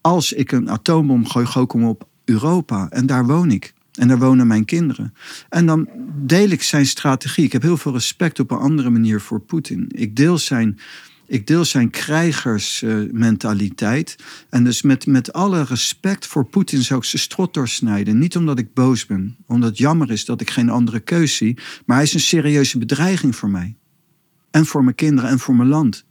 [0.00, 3.74] als ik een atoombom gooi, gooi ik hem op Europa en daar woon ik.
[3.92, 5.14] En daar wonen mijn kinderen.
[5.48, 7.44] En dan deel ik zijn strategie.
[7.44, 9.86] Ik heb heel veel respect op een andere manier voor Poetin.
[9.88, 10.78] Ik deel zijn,
[11.26, 14.16] ik deel zijn krijgersmentaliteit.
[14.50, 18.18] en dus met, met alle respect voor Poetin zou ik zijn strot doorsnijden.
[18.18, 19.36] Niet omdat ik boos ben.
[19.46, 21.58] Omdat het jammer is dat ik geen andere keus zie.
[21.86, 23.76] Maar hij is een serieuze bedreiging voor mij.
[24.50, 26.04] En voor mijn kinderen en voor mijn land.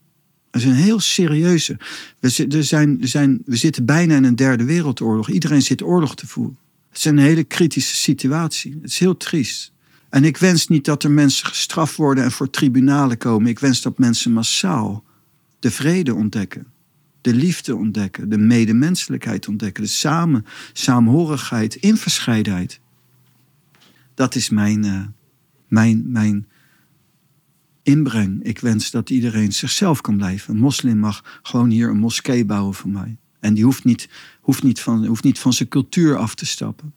[0.51, 1.78] Dat is een heel serieuze.
[2.20, 2.30] We,
[2.63, 5.30] zijn, er zijn, we zitten bijna in een derde wereldoorlog.
[5.30, 6.57] Iedereen zit oorlog te voeren.
[6.89, 8.78] Het is een hele kritische situatie.
[8.82, 9.74] Het is heel triest.
[10.16, 13.49] En ik wens niet dat er mensen gestraft worden en voor tribunalen komen.
[13.49, 15.03] Ik wens dat mensen massaal
[15.59, 16.68] de vrede ontdekken.
[17.22, 18.30] De liefde ontdekken.
[18.30, 19.84] De medemenselijkheid ontdekken.
[19.84, 22.80] De samen, saamhorigheid in verscheidenheid.
[24.13, 25.05] Dat is mijn, uh,
[25.68, 26.47] mijn, mijn
[27.84, 28.43] inbreng.
[28.43, 30.53] Ik wens dat iedereen zichzelf kan blijven.
[30.53, 33.18] Een moslim mag gewoon hier een moskee bouwen voor mij.
[33.39, 34.09] En die hoeft niet,
[34.41, 36.93] hoeft niet, van, hoeft niet van zijn cultuur af te stappen.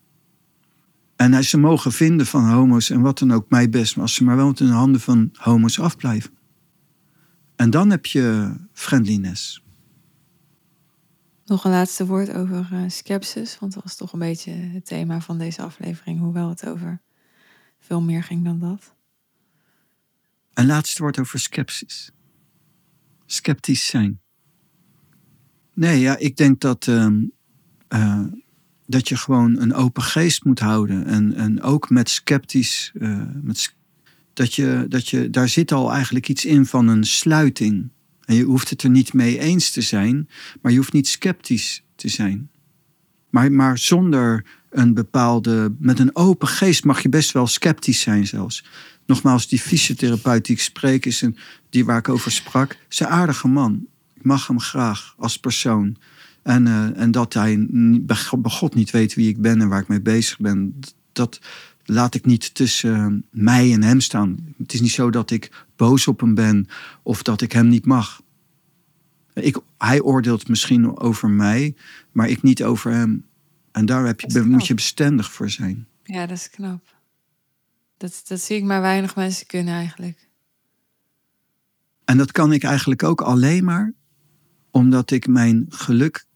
[1.19, 3.95] En ze mogen vinden van homo's en wat dan ook, mij best.
[3.95, 6.31] Maar als ze maar wel in de handen van homo's afblijven.
[7.57, 9.63] En dan heb je friendliness.
[11.45, 15.21] Nog een laatste woord over uh, skepsis, want dat was toch een beetje het thema
[15.21, 17.01] van deze aflevering, hoewel het over
[17.79, 18.95] veel meer ging dan dat.
[20.55, 22.11] Een laatste woord over skepsis.
[23.27, 24.21] Sceptisch zijn.
[25.75, 27.07] Nee, ja, ik denk dat, uh,
[27.89, 28.25] uh,
[28.89, 31.07] dat je gewoon een open geest moet houden.
[31.07, 32.93] En, en ook met sceptisch.
[32.95, 33.75] Uh, met,
[34.33, 37.89] dat je, dat je, daar zit al eigenlijk iets in van een sluiting.
[38.25, 40.29] En je hoeft het er niet mee eens te zijn,
[40.63, 42.51] maar je hoeft niet sceptisch te zijn.
[43.31, 45.75] Maar, maar zonder een bepaalde.
[45.79, 48.65] Met een open geest mag je best wel sceptisch zijn, zelfs.
[49.07, 51.37] Nogmaals, die fysiotherapeut die ik spreek, is een,
[51.71, 53.87] die waar ik over sprak, is een aardige man.
[54.15, 55.97] Ik mag hem graag als persoon.
[56.49, 57.67] En, uh, en dat hij
[58.01, 60.79] bij God niet weet wie ik ben en waar ik mee bezig ben,
[61.13, 61.41] dat
[61.85, 64.55] laat ik niet tussen mij en hem staan.
[64.59, 66.69] Het is niet zo dat ik boos op hem ben
[67.03, 68.23] of dat ik hem niet mag.
[69.33, 71.75] Ik, hij oordeelt misschien over mij,
[72.13, 73.25] maar ik niet over hem.
[73.73, 75.87] En daar heb je, moet je bestendig voor zijn.
[76.03, 76.95] Ja, dat is knap.
[77.97, 80.29] Dat, dat zie ik maar weinig mensen kunnen eigenlijk.
[82.05, 83.93] En dat kan ik eigenlijk ook alleen maar
[84.71, 86.27] omdat ik mijn geluk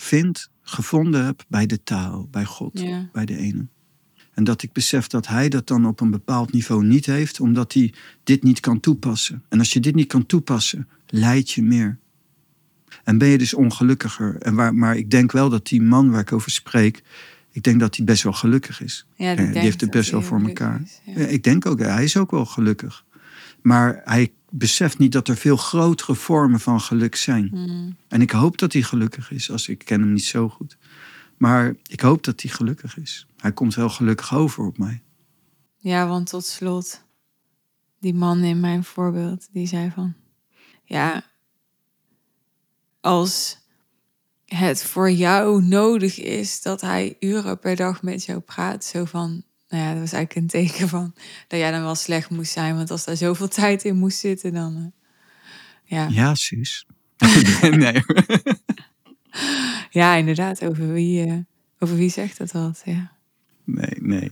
[0.00, 3.66] vind, gevonden heb bij de taal, bij God, bij de ene.
[4.32, 7.72] En dat ik besef dat hij dat dan op een bepaald niveau niet heeft, omdat
[7.72, 7.94] hij
[8.24, 9.44] dit niet kan toepassen.
[9.48, 11.98] En als je dit niet kan toepassen, leid je meer.
[13.04, 14.36] En ben je dus ongelukkiger.
[14.38, 17.02] En waar, maar ik denk wel dat die man waar ik over spreek,
[17.50, 19.06] ik denk dat hij best wel gelukkig is.
[19.16, 20.82] Ja, die, die heeft het best wel voor elkaar.
[21.04, 21.14] ja.
[21.14, 23.04] Ik denk ook, hij is ook wel gelukkig.
[23.62, 27.48] Maar hij beseft niet dat er veel grotere vormen van geluk zijn.
[27.48, 27.96] Hmm.
[28.08, 30.76] En ik hoop dat hij gelukkig is, als ik ken hem niet zo goed.
[31.36, 33.26] Maar ik hoop dat hij gelukkig is.
[33.36, 35.02] Hij komt wel gelukkig over op mij.
[35.76, 37.04] Ja, want tot slot,
[38.00, 40.14] die man in mijn voorbeeld, die zei van...
[40.84, 41.24] Ja,
[43.00, 43.58] als
[44.44, 49.44] het voor jou nodig is dat hij uren per dag met jou praat, zo van
[49.68, 51.14] nou ja, dat was eigenlijk een teken van
[51.48, 52.76] dat jij dan wel slecht moest zijn.
[52.76, 54.76] Want als daar zoveel tijd in moest zitten, dan.
[54.76, 54.86] Uh,
[55.84, 56.06] ja.
[56.10, 56.86] Ja, Suus.
[57.70, 58.02] nee.
[59.90, 60.64] ja, inderdaad.
[60.64, 61.36] Over wie, uh,
[61.78, 62.82] over wie zegt dat wat?
[62.84, 63.12] Ja.
[63.64, 64.30] Nee, nee.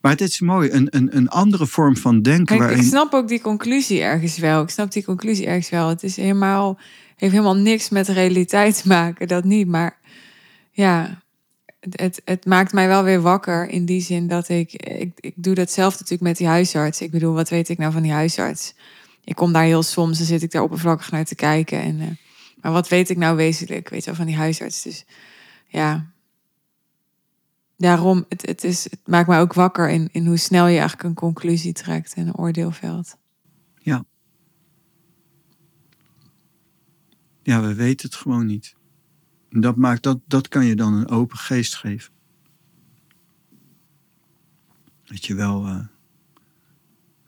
[0.00, 2.44] Maar het is mooi, een, een, een andere vorm van denken.
[2.44, 2.78] Kijk, waarin...
[2.78, 4.62] Ik snap ook die conclusie ergens wel.
[4.62, 5.88] Ik snap die conclusie ergens wel.
[5.88, 6.78] Het is helemaal,
[7.16, 9.66] heeft helemaal niks met realiteit te maken, dat niet.
[9.66, 9.98] Maar
[10.70, 11.22] ja,
[11.90, 15.54] het, het maakt mij wel weer wakker in die zin dat ik, ik, ik doe
[15.54, 17.00] dat zelf natuurlijk met die huisarts.
[17.00, 18.74] Ik bedoel, wat weet ik nou van die huisarts?
[19.24, 21.80] Ik kom daar heel soms, dan zit ik daar oppervlakkig naar te kijken.
[21.80, 22.06] En, uh,
[22.60, 24.82] maar wat weet ik nou wezenlijk, weet je wel, van die huisarts?
[24.82, 25.04] Dus
[25.66, 26.10] ja,
[27.76, 31.08] daarom, het, het, is, het maakt mij ook wakker in, in hoe snel je eigenlijk
[31.08, 33.16] een conclusie trekt en een oordeel velt.
[33.78, 34.04] Ja.
[37.42, 38.74] Ja, we weten het gewoon niet.
[39.60, 42.12] Dat, maakt, dat, dat kan je dan een open geest geven.
[45.04, 45.80] Dat je wel uh,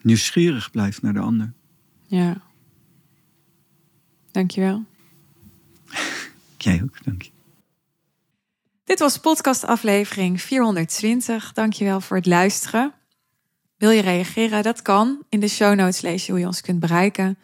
[0.02, 1.52] nieuwsgierig blijft naar de ander.
[2.06, 2.42] Ja.
[4.30, 4.84] Dankjewel.
[6.58, 7.30] Jij ook, dank je.
[8.84, 11.52] Dit was podcast aflevering 420.
[11.52, 12.92] Dankjewel voor het luisteren.
[13.76, 14.62] Wil je reageren?
[14.62, 15.22] Dat kan.
[15.28, 17.38] In de show notes lees je hoe je ons kunt bereiken.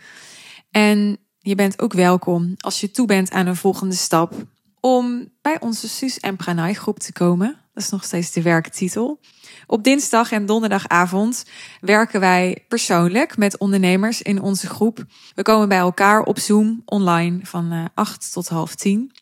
[0.70, 4.47] En je bent ook welkom als je toe bent aan een volgende stap
[4.83, 7.57] om bij onze Sus en Pranay groep te komen.
[7.74, 9.20] Dat is nog steeds de werktitel.
[9.66, 11.45] Op dinsdag en donderdagavond
[11.80, 15.05] werken wij persoonlijk met ondernemers in onze groep.
[15.35, 19.12] We komen bij elkaar op Zoom online van 8 tot half 10.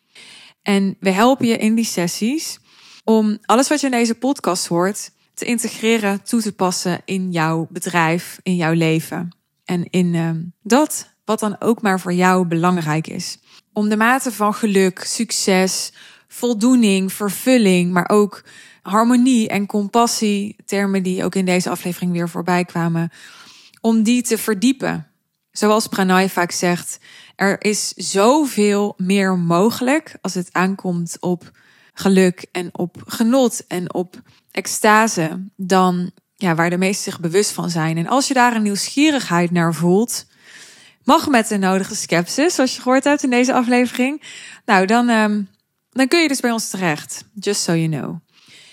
[0.63, 2.59] En we helpen je in die sessies
[3.05, 7.67] om alles wat je in deze podcast hoort te integreren, toe te passen in jouw
[7.71, 9.37] bedrijf, in jouw leven.
[9.65, 10.31] En in uh,
[10.63, 13.39] dat wat dan ook maar voor jou belangrijk is.
[13.73, 15.93] Om de mate van geluk, succes,
[16.29, 18.45] voldoening, vervulling, maar ook
[18.83, 23.11] harmonie en compassie, termen die ook in deze aflevering weer voorbij kwamen,
[23.81, 25.07] om die te verdiepen.
[25.51, 26.99] Zoals Pranay vaak zegt,
[27.37, 31.51] er is zoveel meer mogelijk als het aankomt op
[31.95, 37.71] geluk en op genot en op extase dan ja, waar de meesten zich bewust van
[37.71, 37.97] zijn.
[37.97, 40.27] En als je daar een nieuwsgierigheid naar voelt,
[41.05, 44.23] mag met de nodige sceptisch, zoals je gehoord hebt in deze aflevering,
[44.65, 45.49] nou dan, um,
[45.91, 47.25] dan kun je dus bij ons terecht.
[47.35, 48.17] Just so you know.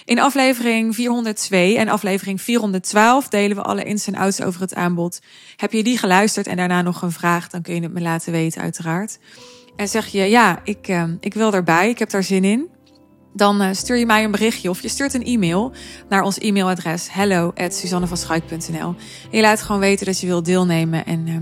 [0.06, 5.20] In aflevering 402 en aflevering 412 delen we alle ins en outs over het aanbod.
[5.56, 8.32] Heb je die geluisterd en daarna nog een vraag, dan kun je het me laten
[8.32, 9.20] weten, uiteraard.
[9.76, 12.70] En zeg je, ja, ik, uh, ik wil erbij, ik heb daar zin in.
[13.34, 15.74] Dan uh, stuur je mij een berichtje of je stuurt een e-mail
[16.10, 17.72] naar ons e-mailadres hello En
[19.32, 21.06] je laat gewoon weten dat je wilt deelnemen.
[21.06, 21.36] En uh,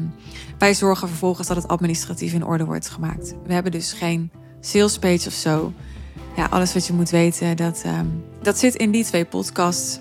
[0.57, 3.35] wij zorgen vervolgens dat het administratief in orde wordt gemaakt.
[3.45, 5.73] We hebben dus geen sales page of zo
[6.35, 9.99] ja, alles wat je moet weten, dat, um, dat zit in die twee podcasts.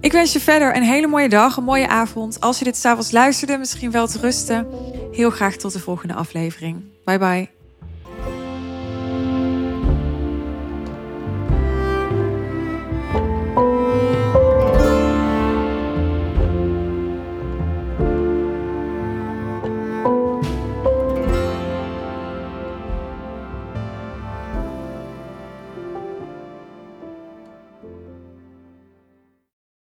[0.00, 2.40] Ik wens je verder een hele mooie dag, een mooie avond.
[2.40, 4.66] Als je dit s'avonds luisterde, misschien wel te rusten.
[5.12, 6.82] Heel graag tot de volgende aflevering.
[7.04, 7.61] Bye bye.